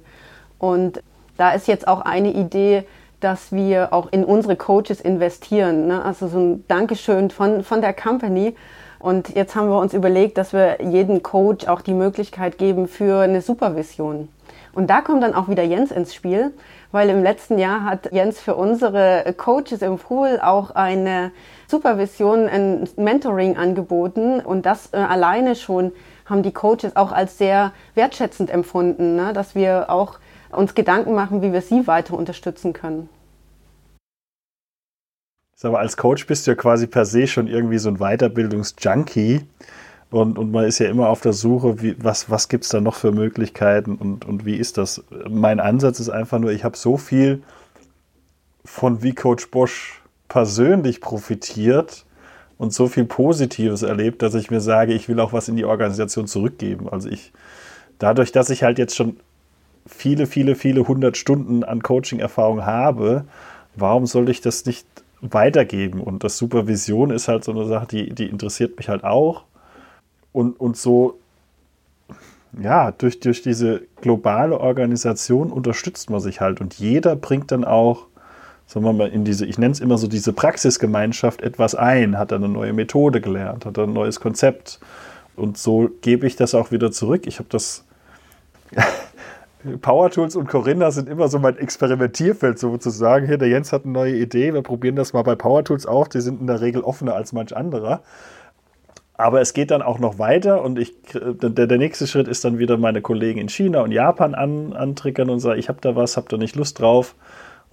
[0.58, 1.00] Und
[1.36, 2.84] da ist jetzt auch eine Idee,
[3.20, 5.86] dass wir auch in unsere Coaches investieren.
[5.86, 6.04] Ne?
[6.04, 8.54] Also so ein Dankeschön von, von der Company.
[8.98, 13.20] Und jetzt haben wir uns überlegt, dass wir jedem Coach auch die Möglichkeit geben für
[13.22, 14.28] eine Supervision.
[14.72, 16.52] Und da kommt dann auch wieder Jens ins Spiel,
[16.90, 21.32] weil im letzten Jahr hat Jens für unsere Coaches im Pool auch eine
[21.68, 24.40] Supervision, ein Mentoring angeboten.
[24.40, 25.92] Und das äh, alleine schon
[26.26, 29.32] haben die Coaches auch als sehr wertschätzend empfunden, ne?
[29.32, 30.18] dass wir auch
[30.56, 33.08] uns Gedanken machen, wie wir sie weiter unterstützen können.
[35.62, 39.46] Aber als Coach bist du ja quasi per se schon irgendwie so ein Weiterbildungsjunkie.
[40.10, 42.80] Und, und man ist ja immer auf der Suche, wie, was, was gibt es da
[42.80, 45.02] noch für Möglichkeiten und, und wie ist das?
[45.28, 47.42] Mein Ansatz ist einfach nur, ich habe so viel
[48.64, 52.04] von wie Coach Bosch persönlich profitiert
[52.58, 55.64] und so viel Positives erlebt, dass ich mir sage, ich will auch was in die
[55.64, 56.88] Organisation zurückgeben.
[56.88, 57.32] Also ich,
[57.98, 59.16] dadurch, dass ich halt jetzt schon
[59.86, 63.24] viele, viele, viele hundert Stunden an Coaching-Erfahrung habe,
[63.76, 64.86] warum sollte ich das nicht
[65.20, 66.00] weitergeben?
[66.00, 69.44] Und das Supervision ist halt so eine Sache, die, die interessiert mich halt auch.
[70.32, 71.18] Und, und so,
[72.60, 76.60] ja, durch, durch diese globale Organisation unterstützt man sich halt.
[76.60, 78.06] Und jeder bringt dann auch,
[78.66, 82.32] sagen wir mal, in diese, ich nenne es immer so diese Praxisgemeinschaft etwas ein, hat
[82.32, 84.80] eine neue Methode gelernt, hat ein neues Konzept.
[85.36, 87.26] Und so gebe ich das auch wieder zurück.
[87.26, 87.84] Ich habe das
[89.80, 93.26] Power Tools und Corinna sind immer so mein Experimentierfeld sozusagen.
[93.26, 96.08] Hier, der Jens hat eine neue Idee, wir probieren das mal bei Power Tools auf.
[96.08, 98.02] Die sind in der Regel offener als manch anderer.
[99.16, 102.58] Aber es geht dann auch noch weiter und ich, der, der nächste Schritt ist dann
[102.58, 106.16] wieder meine Kollegen in China und Japan an, antriggern und sagen, ich habe da was,
[106.16, 107.14] habt ihr nicht Lust drauf?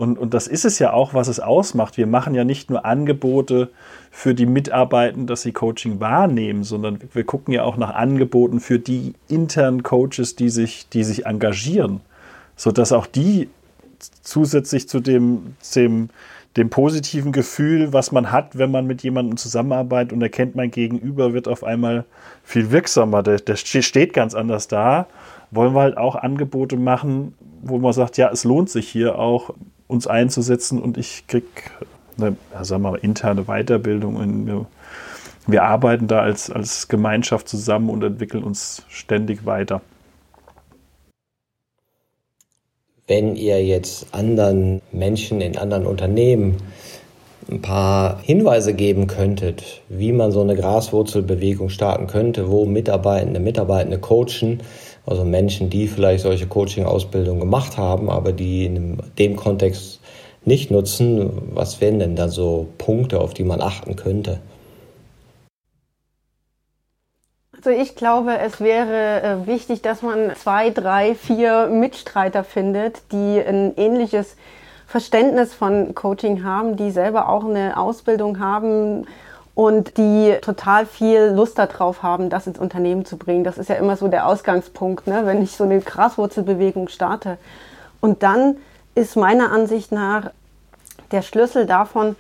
[0.02, 1.96] Und, und das ist es ja auch, was es ausmacht.
[1.96, 3.70] Wir machen ja nicht nur Angebote
[4.10, 8.80] für die Mitarbeitenden, dass sie Coaching wahrnehmen, sondern wir gucken ja auch nach Angeboten für
[8.80, 12.02] die internen Coaches, die sich, die sich engagieren,
[12.56, 13.50] sodass auch die
[14.24, 16.10] zusätzlich zu dem, dem,
[16.58, 21.34] dem positiven Gefühl, was man hat, wenn man mit jemandem zusammenarbeitet und erkennt, mein Gegenüber
[21.34, 22.06] wird auf einmal
[22.44, 25.06] viel wirksamer, der, der steht ganz anders da,
[25.52, 29.54] wollen wir halt auch Angebote machen, wo man sagt, ja, es lohnt sich hier auch
[29.92, 31.46] uns einzusetzen und ich kriege
[32.18, 34.46] eine sagen wir mal, interne Weiterbildung.
[34.46, 34.66] Wir,
[35.48, 39.82] wir arbeiten da als, als Gemeinschaft zusammen und entwickeln uns ständig weiter.
[43.08, 46.58] Wenn ihr jetzt anderen Menschen in anderen Unternehmen
[47.50, 54.00] ein paar Hinweise geben könntet, wie man so eine Graswurzelbewegung starten könnte, wo Mitarbeitende, Mitarbeitende
[54.00, 54.62] coachen,
[55.06, 60.00] also Menschen, die vielleicht solche Coaching-Ausbildungen gemacht haben, aber die in dem Kontext
[60.46, 64.40] nicht nutzen, was wären denn da so Punkte, auf die man achten könnte?
[67.56, 73.40] Also ich glaube, es wäre äh, wichtig, dass man zwei, drei, vier Mitstreiter findet, die
[73.40, 74.36] ein ähnliches
[74.88, 79.06] Verständnis von Coaching haben, die selber auch eine Ausbildung haben
[79.54, 83.44] und die total viel Lust darauf haben, das ins Unternehmen zu bringen.
[83.44, 85.26] Das ist ja immer so der Ausgangspunkt, ne?
[85.26, 87.38] wenn ich so eine Graswurzelbewegung starte.
[88.00, 88.58] Und dann
[88.96, 90.32] ist meiner Ansicht nach
[91.12, 92.16] der Schlüssel davon,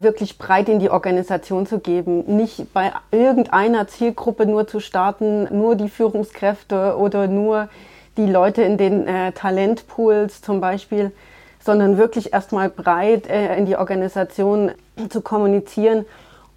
[0.00, 5.74] wirklich breit in die Organisation zu geben, nicht bei irgendeiner Zielgruppe nur zu starten, nur
[5.74, 7.68] die Führungskräfte oder nur
[8.16, 11.12] die Leute in den äh, Talentpools zum Beispiel,
[11.60, 14.72] sondern wirklich erstmal breit äh, in die Organisation
[15.08, 16.04] zu kommunizieren,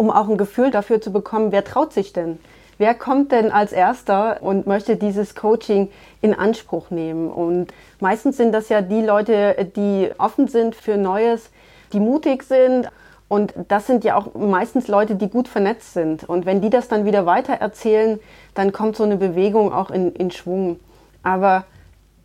[0.01, 2.39] um auch ein Gefühl dafür zu bekommen, wer traut sich denn?
[2.79, 5.91] Wer kommt denn als Erster und möchte dieses Coaching
[6.21, 7.29] in Anspruch nehmen?
[7.29, 7.67] Und
[7.99, 11.51] meistens sind das ja die Leute, die offen sind für Neues,
[11.93, 12.89] die mutig sind,
[13.27, 16.27] und das sind ja auch meistens Leute, die gut vernetzt sind.
[16.27, 18.19] Und wenn die das dann wieder weiter erzählen,
[18.55, 20.79] dann kommt so eine Bewegung auch in, in Schwung.
[21.21, 21.65] Aber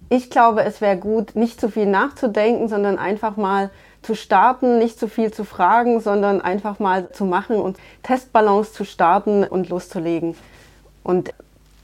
[0.08, 3.70] ich glaube, es wäre gut, nicht zu viel nachzudenken, sondern einfach mal
[4.06, 8.84] zu starten, nicht zu viel zu fragen, sondern einfach mal zu machen und Testbalance zu
[8.84, 10.36] starten und loszulegen.
[11.02, 11.34] Und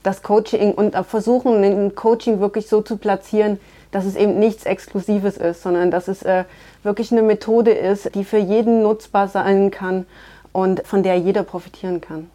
[0.04, 3.60] das Coaching und versuchen, ein Coaching wirklich so zu platzieren,
[3.90, 6.44] dass es eben nichts Exklusives ist, sondern dass es äh,
[6.82, 10.06] wirklich eine Methode ist, die für jeden nutzbar sein kann
[10.52, 12.30] und von der jeder profitieren kann.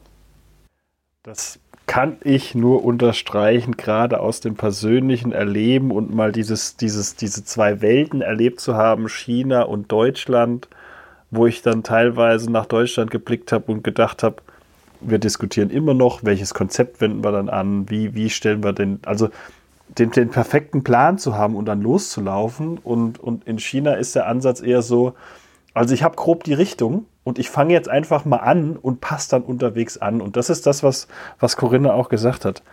[1.23, 7.43] Das kann ich nur unterstreichen, gerade aus dem persönlichen Erleben und mal dieses, dieses, diese
[7.45, 10.67] zwei Welten erlebt zu haben, China und Deutschland,
[11.31, 14.35] wo ich dann teilweise nach Deutschland geblickt habe und gedacht habe,
[14.99, 18.99] wir diskutieren immer noch, welches Konzept wenden wir dann an, wie, wie stellen wir den,
[19.05, 19.29] also
[19.88, 22.79] den, den perfekten Plan zu haben und dann loszulaufen.
[22.79, 25.13] Und, und in China ist der Ansatz eher so,
[25.73, 29.32] also ich habe grob die Richtung und ich fange jetzt einfach mal an und passe
[29.32, 30.21] dann unterwegs an.
[30.21, 31.09] Und das ist das, was,
[31.41, 32.63] was Corinna auch gesagt hat.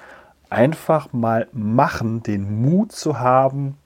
[0.49, 3.77] Einfach mal machen, den Mut zu haben,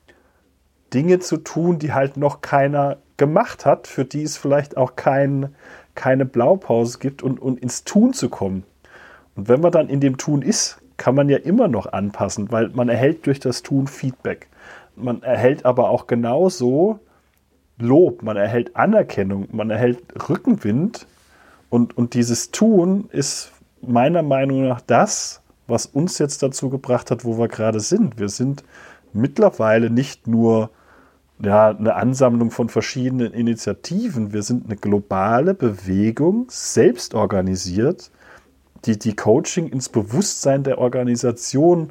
[0.92, 5.54] Dinge zu tun, die halt noch keiner gemacht hat, für die es vielleicht auch kein,
[5.94, 8.64] keine Blaupause gibt und, und ins Tun zu kommen.
[9.36, 12.68] Und wenn man dann in dem Tun ist, kann man ja immer noch anpassen, weil
[12.68, 14.48] man erhält durch das Tun Feedback.
[14.96, 17.00] Man erhält aber auch genauso
[17.78, 21.06] Lob, man erhält Anerkennung, man erhält Rückenwind.
[21.70, 27.24] Und, und dieses Tun ist meiner Meinung nach das, was uns jetzt dazu gebracht hat,
[27.24, 28.18] wo wir gerade sind.
[28.18, 28.64] Wir sind
[29.12, 30.70] mittlerweile nicht nur
[31.40, 38.10] ja, eine Ansammlung von verschiedenen Initiativen, wir sind eine globale Bewegung, selbst organisiert,
[38.84, 41.90] die, die Coaching ins Bewusstsein der Organisation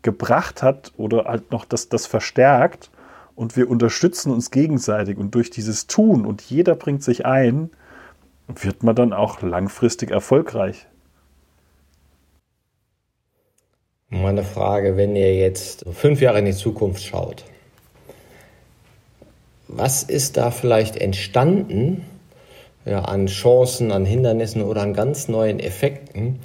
[0.00, 2.90] gebracht hat oder halt noch das, das verstärkt
[3.36, 7.70] und wir unterstützen uns gegenseitig und durch dieses Tun und jeder bringt sich ein,
[8.46, 10.86] wird man dann auch langfristig erfolgreich.
[14.08, 17.44] Meine Frage, wenn ihr jetzt fünf Jahre in die Zukunft schaut,
[19.66, 22.04] was ist da vielleicht entstanden,
[22.84, 26.38] ja, an Chancen, an Hindernissen oder an ganz neuen Effekten,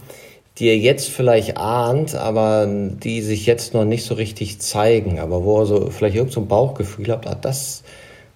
[0.60, 5.46] die ihr jetzt vielleicht ahnt, aber die sich jetzt noch nicht so richtig zeigen, aber
[5.46, 7.84] wo ihr so vielleicht irgendein so Bauchgefühl habt, ah, das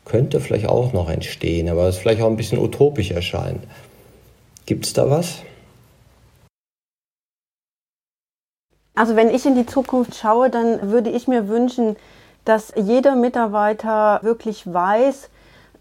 [0.05, 3.63] könnte vielleicht auch noch entstehen, aber es vielleicht auch ein bisschen utopisch erscheint.
[4.65, 5.39] Gibt es da was?
[8.95, 11.97] Also wenn ich in die Zukunft schaue, dann würde ich mir wünschen,
[12.45, 15.29] dass jeder Mitarbeiter wirklich weiß,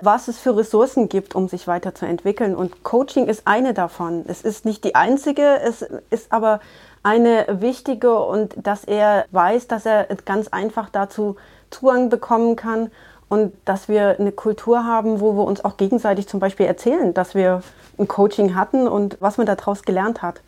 [0.05, 2.57] was es für Ressourcen gibt, um sich weiterzuentwickeln.
[2.57, 4.24] Und Coaching ist eine davon.
[4.26, 6.61] Es ist nicht die einzige, es ist aber
[7.03, 11.36] eine wichtige und dass er weiß, dass er ganz einfach dazu
[11.70, 12.90] Zugang bekommen kann
[13.28, 17.34] und dass wir eine Kultur haben, wo wir uns auch gegenseitig zum Beispiel erzählen, dass
[17.34, 17.62] wir
[17.98, 20.42] ein Coaching hatten und was man daraus gelernt hat.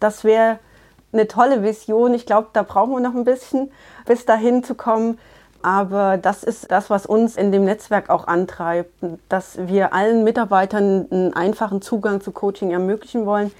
[0.00, 0.58] Das wäre
[1.12, 2.14] eine tolle Vision.
[2.14, 3.70] Ich glaube, da brauchen wir noch ein bisschen,
[4.06, 5.18] bis dahin zu kommen.
[5.62, 8.92] Aber das ist das, was uns in dem Netzwerk auch antreibt,
[9.28, 13.52] dass wir allen Mitarbeitern einen einfachen Zugang zu Coaching ermöglichen wollen,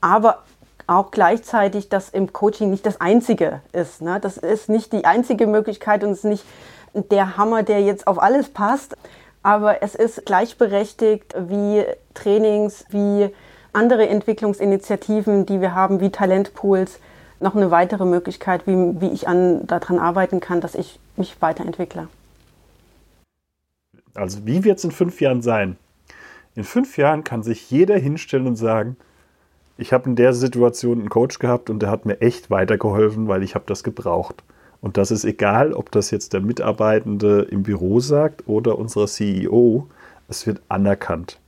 [0.00, 0.42] aber
[0.86, 4.02] auch gleichzeitig, dass im Coaching nicht das Einzige ist.
[4.02, 4.18] Ne?
[4.20, 6.44] Das ist nicht die einzige Möglichkeit und es ist nicht
[6.92, 8.96] der Hammer, der jetzt auf alles passt.
[9.42, 13.30] Aber es ist gleichberechtigt wie Trainings, wie
[13.72, 17.00] andere Entwicklungsinitiativen, die wir haben, wie Talentpools,
[17.42, 22.08] noch eine weitere Möglichkeit, wie, wie ich an, daran arbeiten kann, dass ich mich weiterentwickle.
[24.14, 25.76] Also wie wird es in fünf Jahren sein?
[26.54, 28.96] In fünf Jahren kann sich jeder hinstellen und sagen,
[29.78, 33.42] ich habe in der Situation einen Coach gehabt und der hat mir echt weitergeholfen, weil
[33.42, 34.42] ich habe das gebraucht.
[34.82, 39.88] Und das ist egal, ob das jetzt der Mitarbeitende im Büro sagt oder unser CEO,
[40.28, 41.38] es wird anerkannt.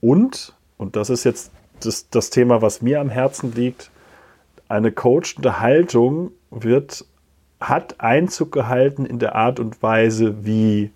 [0.00, 3.90] Und, und das ist jetzt das, das Thema, was mir am Herzen liegt,
[4.70, 7.04] eine coachende Haltung wird,
[7.60, 10.92] hat Einzug gehalten in der Art und Weise, wie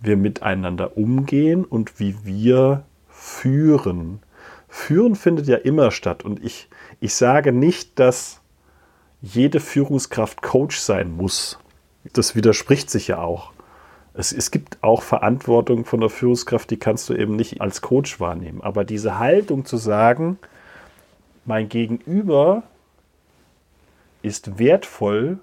[0.00, 4.20] wir miteinander umgehen und wie wir führen.
[4.68, 6.68] Führen findet ja immer statt und ich,
[7.00, 8.40] ich sage nicht, dass
[9.20, 11.58] jede Führungskraft Coach sein muss.
[12.12, 13.52] Das widerspricht sich ja auch.
[14.14, 18.20] Es, es gibt auch Verantwortung von der Führungskraft, die kannst du eben nicht als Coach
[18.20, 18.62] wahrnehmen.
[18.62, 20.38] Aber diese Haltung zu sagen,
[21.44, 22.62] mein Gegenüber
[24.22, 25.38] ist wertvoll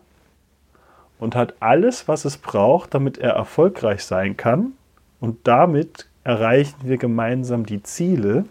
[1.19, 4.73] und hat alles, was es braucht, damit er erfolgreich sein kann.
[5.19, 8.45] Und damit erreichen wir gemeinsam die Ziele,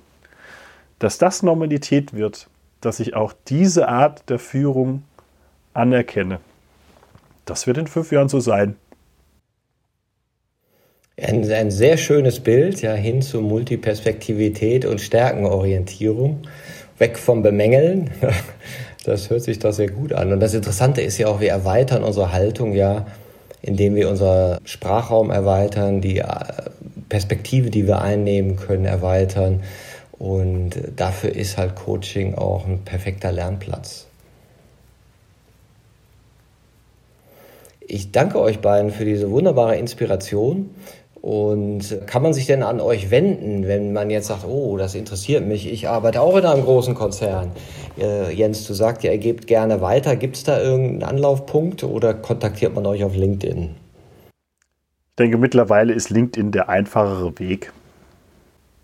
[0.98, 2.48] dass das Normalität wird,
[2.80, 5.02] dass ich auch diese Art der Führung
[5.74, 6.40] anerkenne.
[7.44, 8.76] Das wird in fünf Jahren so sein.
[11.16, 16.42] Ein, ein sehr schönes Bild, ja, hin zu Multiperspektivität und Stärkenorientierung.
[16.98, 18.10] Weg vom Bemängeln.
[19.04, 20.32] Das hört sich doch sehr gut an.
[20.32, 23.06] Und das Interessante ist ja auch, wir erweitern unsere Haltung ja,
[23.60, 26.26] indem wir unser Sprachraum erweitern, die äh,
[27.08, 29.62] Perspektive, die wir einnehmen können, erweitern.
[30.12, 34.06] Und dafür ist halt Coaching auch ein perfekter Lernplatz.
[37.80, 40.70] Ich danke euch beiden für diese wunderbare Inspiration.
[41.24, 45.46] Und kann man sich denn an euch wenden, wenn man jetzt sagt, oh, das interessiert
[45.46, 47.50] mich, ich arbeite auch in einem großen Konzern?
[47.98, 50.16] Äh, Jens, du sagst ja, ihr gebt gerne weiter.
[50.16, 53.70] Gibt es da irgendeinen Anlaufpunkt oder kontaktiert man euch auf LinkedIn?
[54.28, 57.72] Ich denke, mittlerweile ist LinkedIn der einfachere Weg.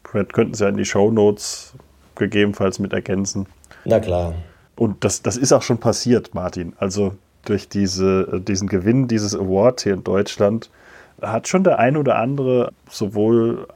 [0.08, 1.74] Vielleicht könnten Sie ja in die Show Notes
[2.14, 3.48] gegebenenfalls mit ergänzen.
[3.84, 4.32] Na klar.
[4.76, 6.72] Und das, das ist auch schon passiert, Martin.
[6.78, 7.12] Also
[7.44, 10.70] durch diese, diesen Gewinn dieses Award hier in Deutschland
[11.22, 13.66] hat schon der ein oder andere sowohl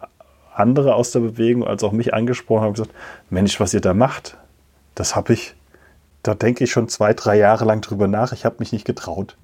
[0.55, 2.93] andere aus der Bewegung als auch mich angesprochen und gesagt,
[3.31, 4.37] Mensch, was ihr da macht,
[4.95, 5.55] das habe ich,
[6.23, 9.37] da denke ich schon zwei, drei Jahre lang drüber nach, ich habe mich nicht getraut.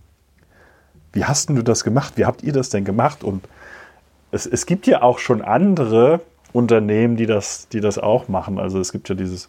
[1.12, 2.14] Wie hast denn du das gemacht?
[2.16, 3.24] Wie habt ihr das denn gemacht?
[3.24, 3.44] Und
[4.30, 6.20] es, es gibt ja auch schon andere
[6.52, 8.58] Unternehmen, die das, die das auch machen.
[8.58, 9.48] Also es gibt ja dieses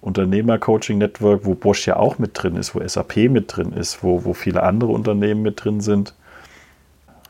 [0.00, 4.32] Unternehmer-Coaching-Network, wo Bosch ja auch mit drin ist, wo SAP mit drin ist, wo, wo
[4.32, 6.14] viele andere Unternehmen mit drin sind.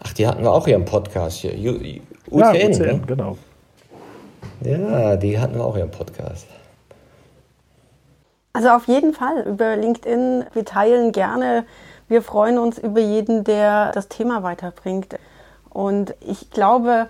[0.01, 1.39] Ach, die hatten wir auch hier im Podcast.
[1.39, 1.53] Hier.
[1.53, 3.01] UTN, ja, UTN ne?
[3.07, 3.37] genau.
[4.61, 6.47] Ja, die hatten wir auch hier im Podcast.
[8.53, 10.45] Also auf jeden Fall über LinkedIn.
[10.53, 11.65] Wir teilen gerne.
[12.09, 15.19] Wir freuen uns über jeden, der das Thema weiterbringt.
[15.71, 17.09] Und ich glaube,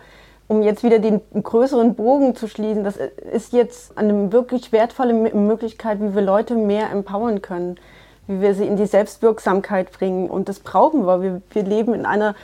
[0.49, 6.01] um jetzt wieder den größeren Bogen zu schließen, das ist jetzt eine wirklich wertvolle Möglichkeit,
[6.01, 7.79] wie wir Leute mehr empowern können,
[8.27, 10.29] wie wir sie in die Selbstwirksamkeit bringen.
[10.29, 11.23] Und das brauchen wir.
[11.23, 12.35] Wir, wir leben in einer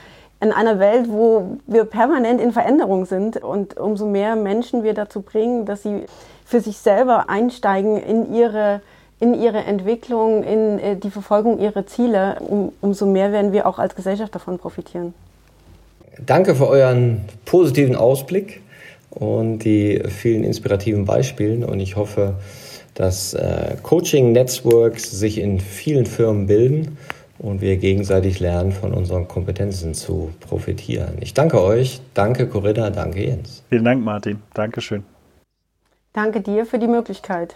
[0.41, 5.21] in einer Welt, wo wir permanent in Veränderung sind und umso mehr Menschen wir dazu
[5.21, 6.05] bringen, dass sie
[6.45, 8.81] für sich selber einsteigen in ihre,
[9.19, 13.79] in ihre Entwicklung, in äh, die Verfolgung ihrer Ziele, um, umso mehr werden wir auch
[13.79, 15.13] als Gesellschaft davon profitieren.
[16.25, 18.61] Danke für euren positiven Ausblick
[19.09, 22.35] und die vielen inspirativen Beispielen und ich hoffe,
[22.93, 26.97] dass äh, Coaching-Networks sich in vielen Firmen bilden
[27.39, 31.17] und wir gegenseitig lernen, von unseren Kompetenzen zu profitieren.
[31.19, 33.63] Ich danke euch, danke Corinna, danke Jens.
[33.69, 34.41] Vielen Dank, Martin.
[34.53, 35.03] Dankeschön.
[36.13, 37.55] Danke dir für die Möglichkeit.